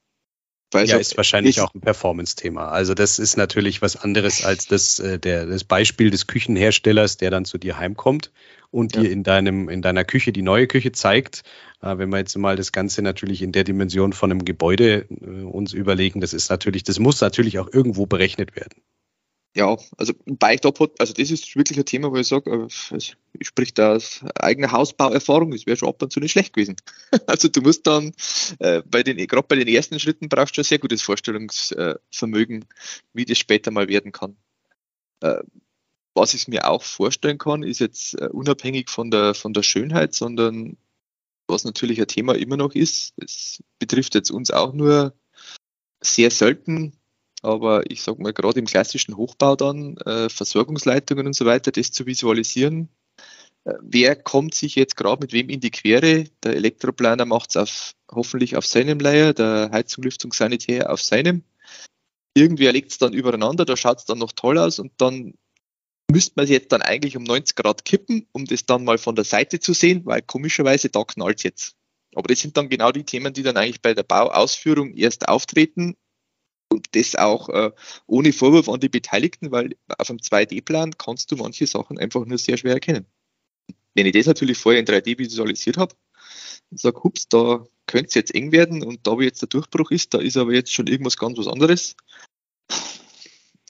[0.73, 2.68] Weil ja, ist wahrscheinlich auch ein Performance-Thema.
[2.68, 7.31] Also das ist natürlich was anderes als das, äh, der, das Beispiel des Küchenherstellers, der
[7.31, 8.31] dann zu dir heimkommt
[8.71, 9.03] und ja.
[9.03, 11.43] dir in deinem, in deiner Küche die neue Küche zeigt.
[11.83, 15.43] Äh, wenn wir jetzt mal das Ganze natürlich in der Dimension von einem Gebäude äh,
[15.43, 18.81] uns überlegen, das ist natürlich, das muss natürlich auch irgendwo berechnet werden
[19.57, 23.74] ja, also Bike-Top also das ist wirklich ein Thema, wo ich sage, äh, ich sprich
[23.74, 26.76] da aus eigener Hausbauerfahrung, das wäre schon ab und zu nicht schlecht gewesen.
[27.26, 28.12] Also du musst dann
[28.61, 32.64] äh, bei den, gerade bei den ersten Schritten brauchst du ein sehr gutes Vorstellungsvermögen,
[33.12, 34.36] wie das später mal werden kann.
[35.20, 35.42] Äh,
[36.14, 40.14] was ich mir auch vorstellen kann, ist jetzt äh, unabhängig von der, von der Schönheit,
[40.14, 40.76] sondern
[41.48, 45.14] was natürlich ein Thema immer noch ist, das betrifft jetzt uns auch nur
[46.01, 46.99] sehr selten,
[47.43, 51.91] aber ich sage mal, gerade im klassischen Hochbau dann, äh, Versorgungsleitungen und so weiter, das
[51.91, 52.88] zu visualisieren.
[53.64, 56.24] Äh, wer kommt sich jetzt gerade mit wem in die Quere?
[56.43, 61.43] Der Elektroplaner macht es auf, hoffentlich auf seinem Layer, der Heizung, Lüftung, Sanitär auf seinem.
[62.34, 65.34] Irgendwer legt es dann übereinander, da schaut es dann noch toll aus und dann
[66.11, 69.14] müsste man es jetzt dann eigentlich um 90 Grad kippen, um das dann mal von
[69.14, 71.76] der Seite zu sehen, weil komischerweise da knallt es jetzt.
[72.14, 75.97] Aber das sind dann genau die Themen, die dann eigentlich bei der Bauausführung erst auftreten
[76.71, 77.73] und das auch äh,
[78.07, 82.39] ohne Vorwurf an die Beteiligten, weil auf einem 2D-Plan kannst du manche Sachen einfach nur
[82.39, 83.07] sehr schwer erkennen.
[83.95, 85.95] Wenn ich das natürlich vorher in 3D visualisiert habe
[86.71, 89.91] und sage, hups, da könnte es jetzt eng werden und da, wo jetzt der Durchbruch
[89.91, 91.97] ist, da ist aber jetzt schon irgendwas ganz was anderes.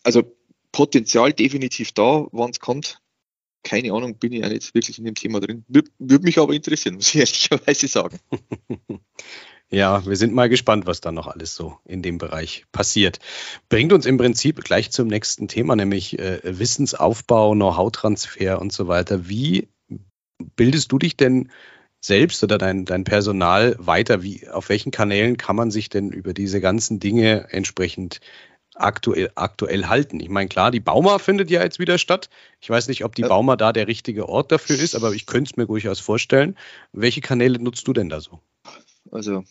[0.03, 0.36] Also
[0.72, 3.01] Potenzial definitiv da, wann es kommt.
[3.62, 5.64] Keine Ahnung, bin ich ja nicht wirklich in dem Thema drin.
[5.68, 8.18] Würde mich aber interessieren, muss ich ehrlicherweise sagen.
[9.72, 13.20] Ja, wir sind mal gespannt, was da noch alles so in dem Bereich passiert.
[13.68, 19.28] Bringt uns im Prinzip gleich zum nächsten Thema, nämlich äh, Wissensaufbau, Know-how-Transfer und so weiter.
[19.28, 19.68] Wie
[20.56, 21.52] bildest du dich denn
[22.00, 24.24] selbst oder dein, dein Personal weiter?
[24.24, 28.20] Wie, auf welchen Kanälen kann man sich denn über diese ganzen Dinge entsprechend
[28.74, 30.18] aktuell, aktuell halten?
[30.18, 32.28] Ich meine, klar, die Bauma findet ja jetzt wieder statt.
[32.60, 35.52] Ich weiß nicht, ob die Bauma da der richtige Ort dafür ist, aber ich könnte
[35.52, 36.58] es mir durchaus vorstellen.
[36.92, 38.40] Welche Kanäle nutzt du denn da so?
[39.12, 39.44] Also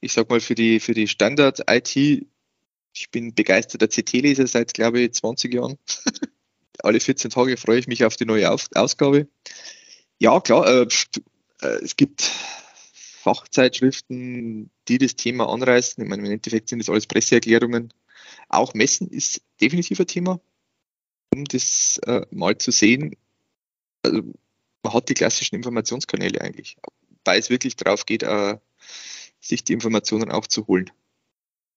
[0.00, 5.14] ich sag mal, für die, für die Standard-IT, ich bin begeisterter CT-Leser seit, glaube ich,
[5.14, 5.78] 20 Jahren.
[6.80, 9.28] Alle 14 Tage freue ich mich auf die neue auf Ausgabe.
[10.18, 10.86] Ja, klar, äh,
[11.62, 12.22] äh, es gibt
[13.24, 16.02] Fachzeitschriften, die das Thema anreißen.
[16.02, 17.92] Ich meine, im Endeffekt sind das alles Presseerklärungen.
[18.48, 20.40] Auch Messen ist definitiv ein Thema,
[21.32, 23.16] um das äh, mal zu sehen.
[24.02, 24.22] Also,
[24.82, 26.76] man hat die klassischen Informationskanäle eigentlich,
[27.24, 28.58] weil es wirklich drauf geht, äh,
[29.46, 30.90] sich die Informationen auch zu holen.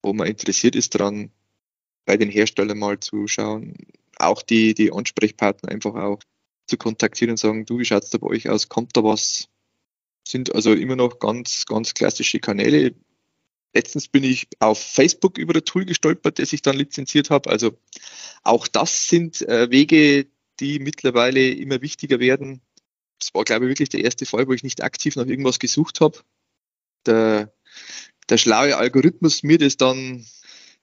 [0.02, 1.32] Wo man interessiert ist daran,
[2.06, 3.76] bei den Herstellern mal zu schauen,
[4.18, 6.20] auch die, die Ansprechpartner einfach auch
[6.66, 8.70] zu kontaktieren und sagen, du, wie schaut es da bei euch aus?
[8.70, 9.50] Kommt da was?
[10.28, 12.96] Sind also immer noch ganz, ganz klassische Kanäle.
[13.74, 17.50] Letztens bin ich auf Facebook über ein Tool gestolpert, das ich dann lizenziert habe.
[17.50, 17.78] Also
[18.44, 20.28] auch das sind äh, Wege,
[20.60, 22.62] die mittlerweile immer wichtiger werden.
[23.20, 26.02] Das war, glaube ich, wirklich der erste Fall, wo ich nicht aktiv nach irgendwas gesucht
[26.02, 26.20] habe.
[27.06, 27.54] Der
[28.30, 30.26] der schlaue Algorithmus mir das dann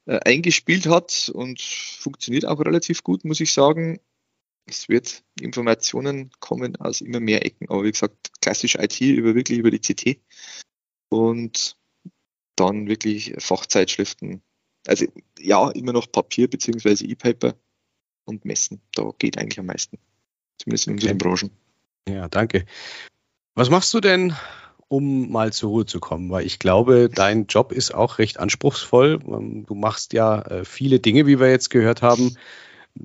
[0.06, 4.00] äh, eingespielt hat und funktioniert auch relativ gut, muss ich sagen.
[4.66, 9.58] Es wird Informationen kommen aus immer mehr Ecken, aber wie gesagt, klassisch IT über wirklich
[9.58, 10.20] über die CT
[11.10, 11.76] und
[12.56, 14.42] dann wirklich Fachzeitschriften.
[14.86, 15.06] Also
[15.38, 17.54] ja, immer noch Papier beziehungsweise E-Paper
[18.24, 18.80] und Messen.
[18.94, 19.98] Da geht eigentlich am meisten.
[20.58, 21.18] Zumindest in unseren okay.
[21.18, 21.50] Branchen.
[22.08, 22.64] Ja, danke.
[23.54, 24.34] Was machst du denn
[24.88, 29.20] um mal zur Ruhe zu kommen, weil ich glaube, dein Job ist auch recht anspruchsvoll.
[29.26, 32.36] Ähm, du machst ja äh, viele Dinge, wie wir jetzt gehört haben.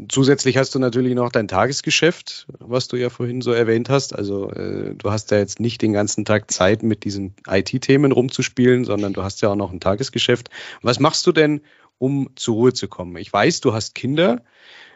[0.08, 4.16] Zusätzlich hast du natürlich noch dein Tagesgeschäft, was du ja vorhin so erwähnt hast.
[4.16, 8.86] Also äh, du hast ja jetzt nicht den ganzen Tag Zeit, mit diesen IT-Themen rumzuspielen,
[8.86, 10.50] sondern du hast ja auch noch ein Tagesgeschäft.
[10.84, 11.62] Was machst du denn,
[11.98, 13.18] um zur Ruhe zu kommen?
[13.18, 14.44] Ich weiß, du hast Kinder.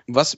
[0.05, 0.37] Was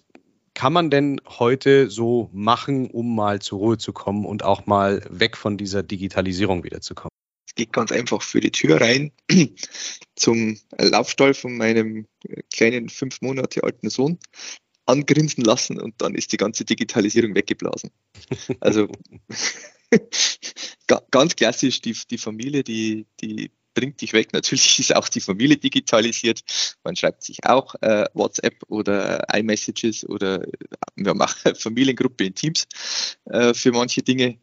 [0.56, 5.04] kann man denn heute so machen, um mal zur Ruhe zu kommen und auch mal
[5.10, 7.12] weg von dieser Digitalisierung wieder zu kommen?
[7.48, 9.12] Es geht ganz einfach für die Tür rein
[10.16, 12.08] zum Laufstall von meinem
[12.52, 14.18] kleinen fünf Monate alten Sohn
[14.88, 17.92] angrinsen lassen und dann ist die ganze Digitalisierung weggeblasen.
[18.60, 18.88] Also
[21.12, 24.30] ganz klassisch die, die Familie, die, die bringt dich weg.
[24.34, 26.42] Natürlich ist auch die Familie digitalisiert.
[26.84, 30.44] Man schreibt sich auch äh, WhatsApp oder iMessages oder
[30.96, 32.66] wir machen Familiengruppe in Teams
[33.26, 34.40] äh, für manche Dinge.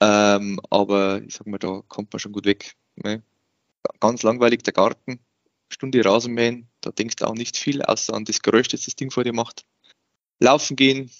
[0.00, 2.74] Ähm, aber ich sag mal, da kommt man schon gut weg.
[2.96, 3.22] Ne?
[4.00, 5.20] Ganz langweilig der Garten,
[5.68, 9.10] Stunde Rasenmähen, da denkst du auch nicht viel, außer an das Geräusch, das das Ding
[9.10, 9.64] vor dir macht.
[10.40, 11.10] Laufen gehen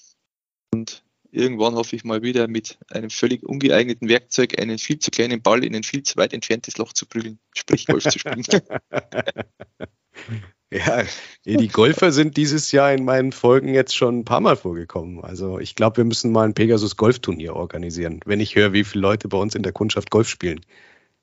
[0.73, 5.43] und irgendwann hoffe ich mal wieder mit einem völlig ungeeigneten Werkzeug einen viel zu kleinen
[5.43, 8.43] Ball in ein viel zu weit entferntes Loch zu prügeln, sprich Golf zu spielen.
[10.71, 11.05] ja,
[11.45, 15.23] die Golfer sind dieses Jahr in meinen Folgen jetzt schon ein paar Mal vorgekommen.
[15.23, 19.03] Also ich glaube, wir müssen mal ein Pegasus Golfturnier organisieren, wenn ich höre, wie viele
[19.03, 20.65] Leute bei uns in der Kundschaft Golf spielen.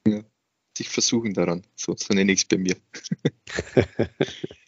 [0.07, 0.21] Ja,
[0.77, 2.75] sich versuchen daran, so, so nenne ich es bei mir.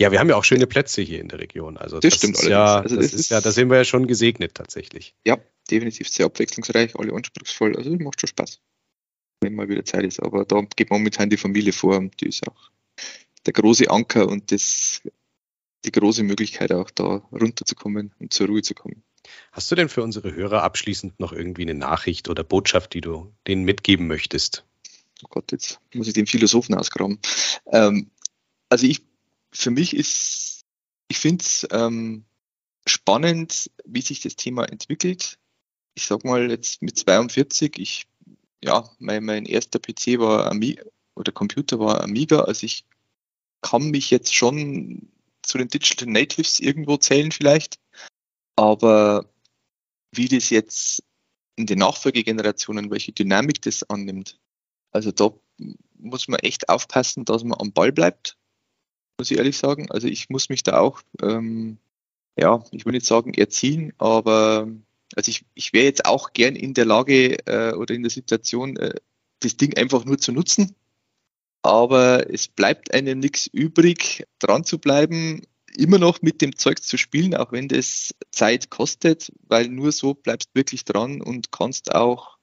[0.00, 1.76] Ja, wir haben ja auch schöne Plätze hier in der Region.
[1.76, 3.84] Also das, das stimmt ist ja, also das, das ist ja, da sind wir ja
[3.84, 5.14] schon gesegnet tatsächlich.
[5.26, 5.36] Ja,
[5.70, 7.76] definitiv sehr abwechslungsreich, alle anspruchsvoll.
[7.76, 8.60] Also das macht schon Spaß,
[9.42, 10.22] wenn mal wieder Zeit ist.
[10.22, 12.70] Aber da geht momentan die Familie vor und die ist auch
[13.44, 15.02] der große Anker und das,
[15.84, 19.02] die große Möglichkeit auch da runterzukommen und zur Ruhe zu kommen.
[19.52, 23.34] Hast du denn für unsere Hörer abschließend noch irgendwie eine Nachricht oder Botschaft, die du
[23.46, 24.64] denen mitgeben möchtest?
[25.22, 27.18] Oh Gott, jetzt muss ich den Philosophen ausgraben.
[27.70, 28.10] Ähm,
[28.70, 29.09] also ich
[29.52, 30.64] für mich ist,
[31.08, 32.24] ich finde es ähm,
[32.86, 35.38] spannend, wie sich das Thema entwickelt.
[35.94, 38.06] Ich sag mal jetzt mit 42, ich,
[38.62, 40.84] ja, mein, mein erster PC war Amiga
[41.14, 42.84] oder Computer war Amiga, also ich
[43.60, 45.10] kann mich jetzt schon
[45.42, 47.78] zu den Digital Natives irgendwo zählen vielleicht,
[48.56, 49.30] aber
[50.12, 51.02] wie das jetzt
[51.56, 54.38] in den Nachfolgegenerationen, welche Dynamik das annimmt,
[54.92, 55.32] also da
[55.98, 58.38] muss man echt aufpassen, dass man am Ball bleibt
[59.20, 59.90] muss ich ehrlich sagen.
[59.90, 61.76] Also ich muss mich da auch, ähm,
[62.38, 64.66] ja, ich will nicht sagen erziehen, aber
[65.14, 68.78] also ich, ich wäre jetzt auch gern in der Lage äh, oder in der Situation,
[68.78, 68.94] äh,
[69.40, 70.74] das Ding einfach nur zu nutzen.
[71.60, 75.42] Aber es bleibt einem nichts übrig, dran zu bleiben,
[75.76, 80.14] immer noch mit dem Zeug zu spielen, auch wenn das Zeit kostet, weil nur so
[80.14, 82.38] bleibst wirklich dran und kannst auch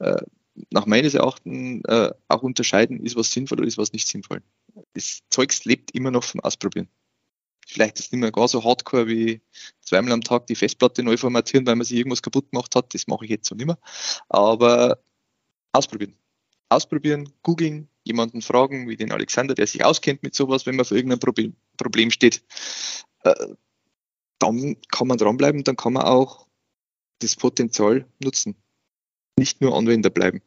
[0.00, 0.20] äh,
[0.70, 4.42] nach meines Erachtens äh, auch unterscheiden, ist was sinnvoll oder ist was nicht sinnvoll.
[4.94, 6.88] Das Zeugs lebt immer noch vom Ausprobieren.
[7.66, 9.40] Vielleicht ist es nicht mehr gar so hardcore wie
[9.80, 12.92] zweimal am Tag die Festplatte neu formatieren, weil man sich irgendwas kaputt gemacht hat.
[12.94, 13.78] Das mache ich jetzt so nicht mehr.
[14.28, 14.98] Aber
[15.72, 16.16] ausprobieren.
[16.68, 20.96] Ausprobieren, googeln, jemanden fragen, wie den Alexander, der sich auskennt mit sowas, wenn man vor
[20.96, 22.42] irgendeinem Problem, Problem steht.
[23.22, 23.54] Äh,
[24.38, 26.46] dann kann man dranbleiben, dann kann man auch
[27.20, 28.56] das Potenzial nutzen.
[29.36, 30.42] Nicht nur Anwender bleiben.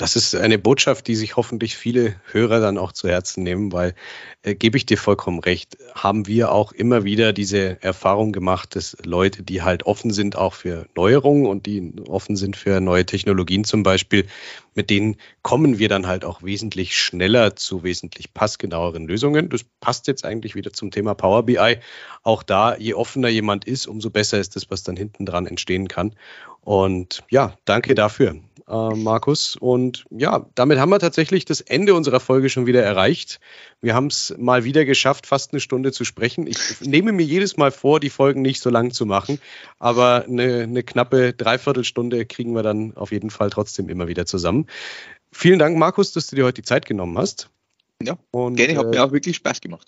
[0.00, 3.94] Das ist eine Botschaft, die sich hoffentlich viele Hörer dann auch zu Herzen nehmen, weil,
[4.42, 8.96] äh, gebe ich dir vollkommen recht, haben wir auch immer wieder diese Erfahrung gemacht, dass
[9.04, 13.64] Leute, die halt offen sind auch für Neuerungen und die offen sind für neue Technologien
[13.64, 14.26] zum Beispiel,
[14.74, 19.50] mit denen kommen wir dann halt auch wesentlich schneller zu wesentlich passgenaueren Lösungen.
[19.50, 21.76] Das passt jetzt eigentlich wieder zum Thema Power BI.
[22.22, 25.88] Auch da, je offener jemand ist, umso besser ist das, was dann hinten dran entstehen
[25.88, 26.14] kann.
[26.62, 28.40] Und ja, danke dafür
[28.70, 29.56] äh, Markus.
[29.56, 33.40] Und ja, damit haben wir tatsächlich das Ende unserer Folge schon wieder erreicht.
[33.80, 36.46] Wir haben es mal wieder geschafft, fast eine Stunde zu sprechen.
[36.46, 39.40] Ich nehme mir jedes Mal vor, die Folgen nicht so lang zu machen,
[39.78, 44.66] aber eine, eine knappe Dreiviertelstunde kriegen wir dann auf jeden Fall trotzdem immer wieder zusammen.
[45.32, 47.50] Vielen Dank, Markus, dass du dir heute die Zeit genommen hast.
[48.02, 49.86] Ja, und, gerne, hat äh, mir auch wirklich Spaß gemacht.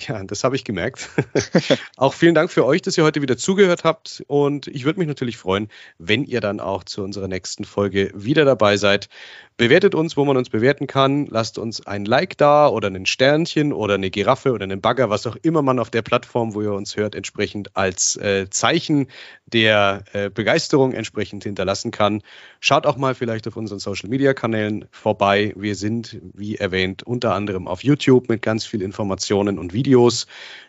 [0.00, 1.08] Ja, das habe ich gemerkt.
[1.96, 4.22] auch vielen Dank für euch, dass ihr heute wieder zugehört habt.
[4.28, 5.68] Und ich würde mich natürlich freuen,
[5.98, 9.08] wenn ihr dann auch zu unserer nächsten Folge wieder dabei seid.
[9.56, 11.26] Bewertet uns, wo man uns bewerten kann.
[11.26, 15.26] Lasst uns ein Like da oder ein Sternchen oder eine Giraffe oder einen Bagger, was
[15.26, 19.08] auch immer man auf der Plattform, wo ihr uns hört, entsprechend als äh, Zeichen
[19.46, 22.22] der äh, Begeisterung entsprechend hinterlassen kann.
[22.60, 25.52] Schaut auch mal vielleicht auf unseren Social Media Kanälen vorbei.
[25.56, 29.87] Wir sind, wie erwähnt, unter anderem auf YouTube mit ganz viel Informationen und Videos.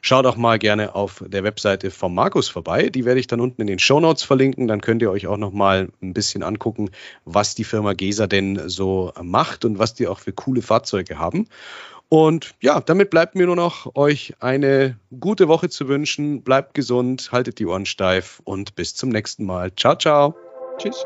[0.01, 2.89] Schaut auch mal gerne auf der Webseite von Markus vorbei.
[2.89, 4.67] Die werde ich dann unten in den Show Notes verlinken.
[4.67, 6.89] Dann könnt ihr euch auch noch mal ein bisschen angucken,
[7.25, 11.47] was die Firma Gesa denn so macht und was die auch für coole Fahrzeuge haben.
[12.09, 16.41] Und ja, damit bleibt mir nur noch, euch eine gute Woche zu wünschen.
[16.41, 19.71] Bleibt gesund, haltet die Ohren steif und bis zum nächsten Mal.
[19.75, 20.35] Ciao, ciao.
[20.79, 21.05] Tschüss.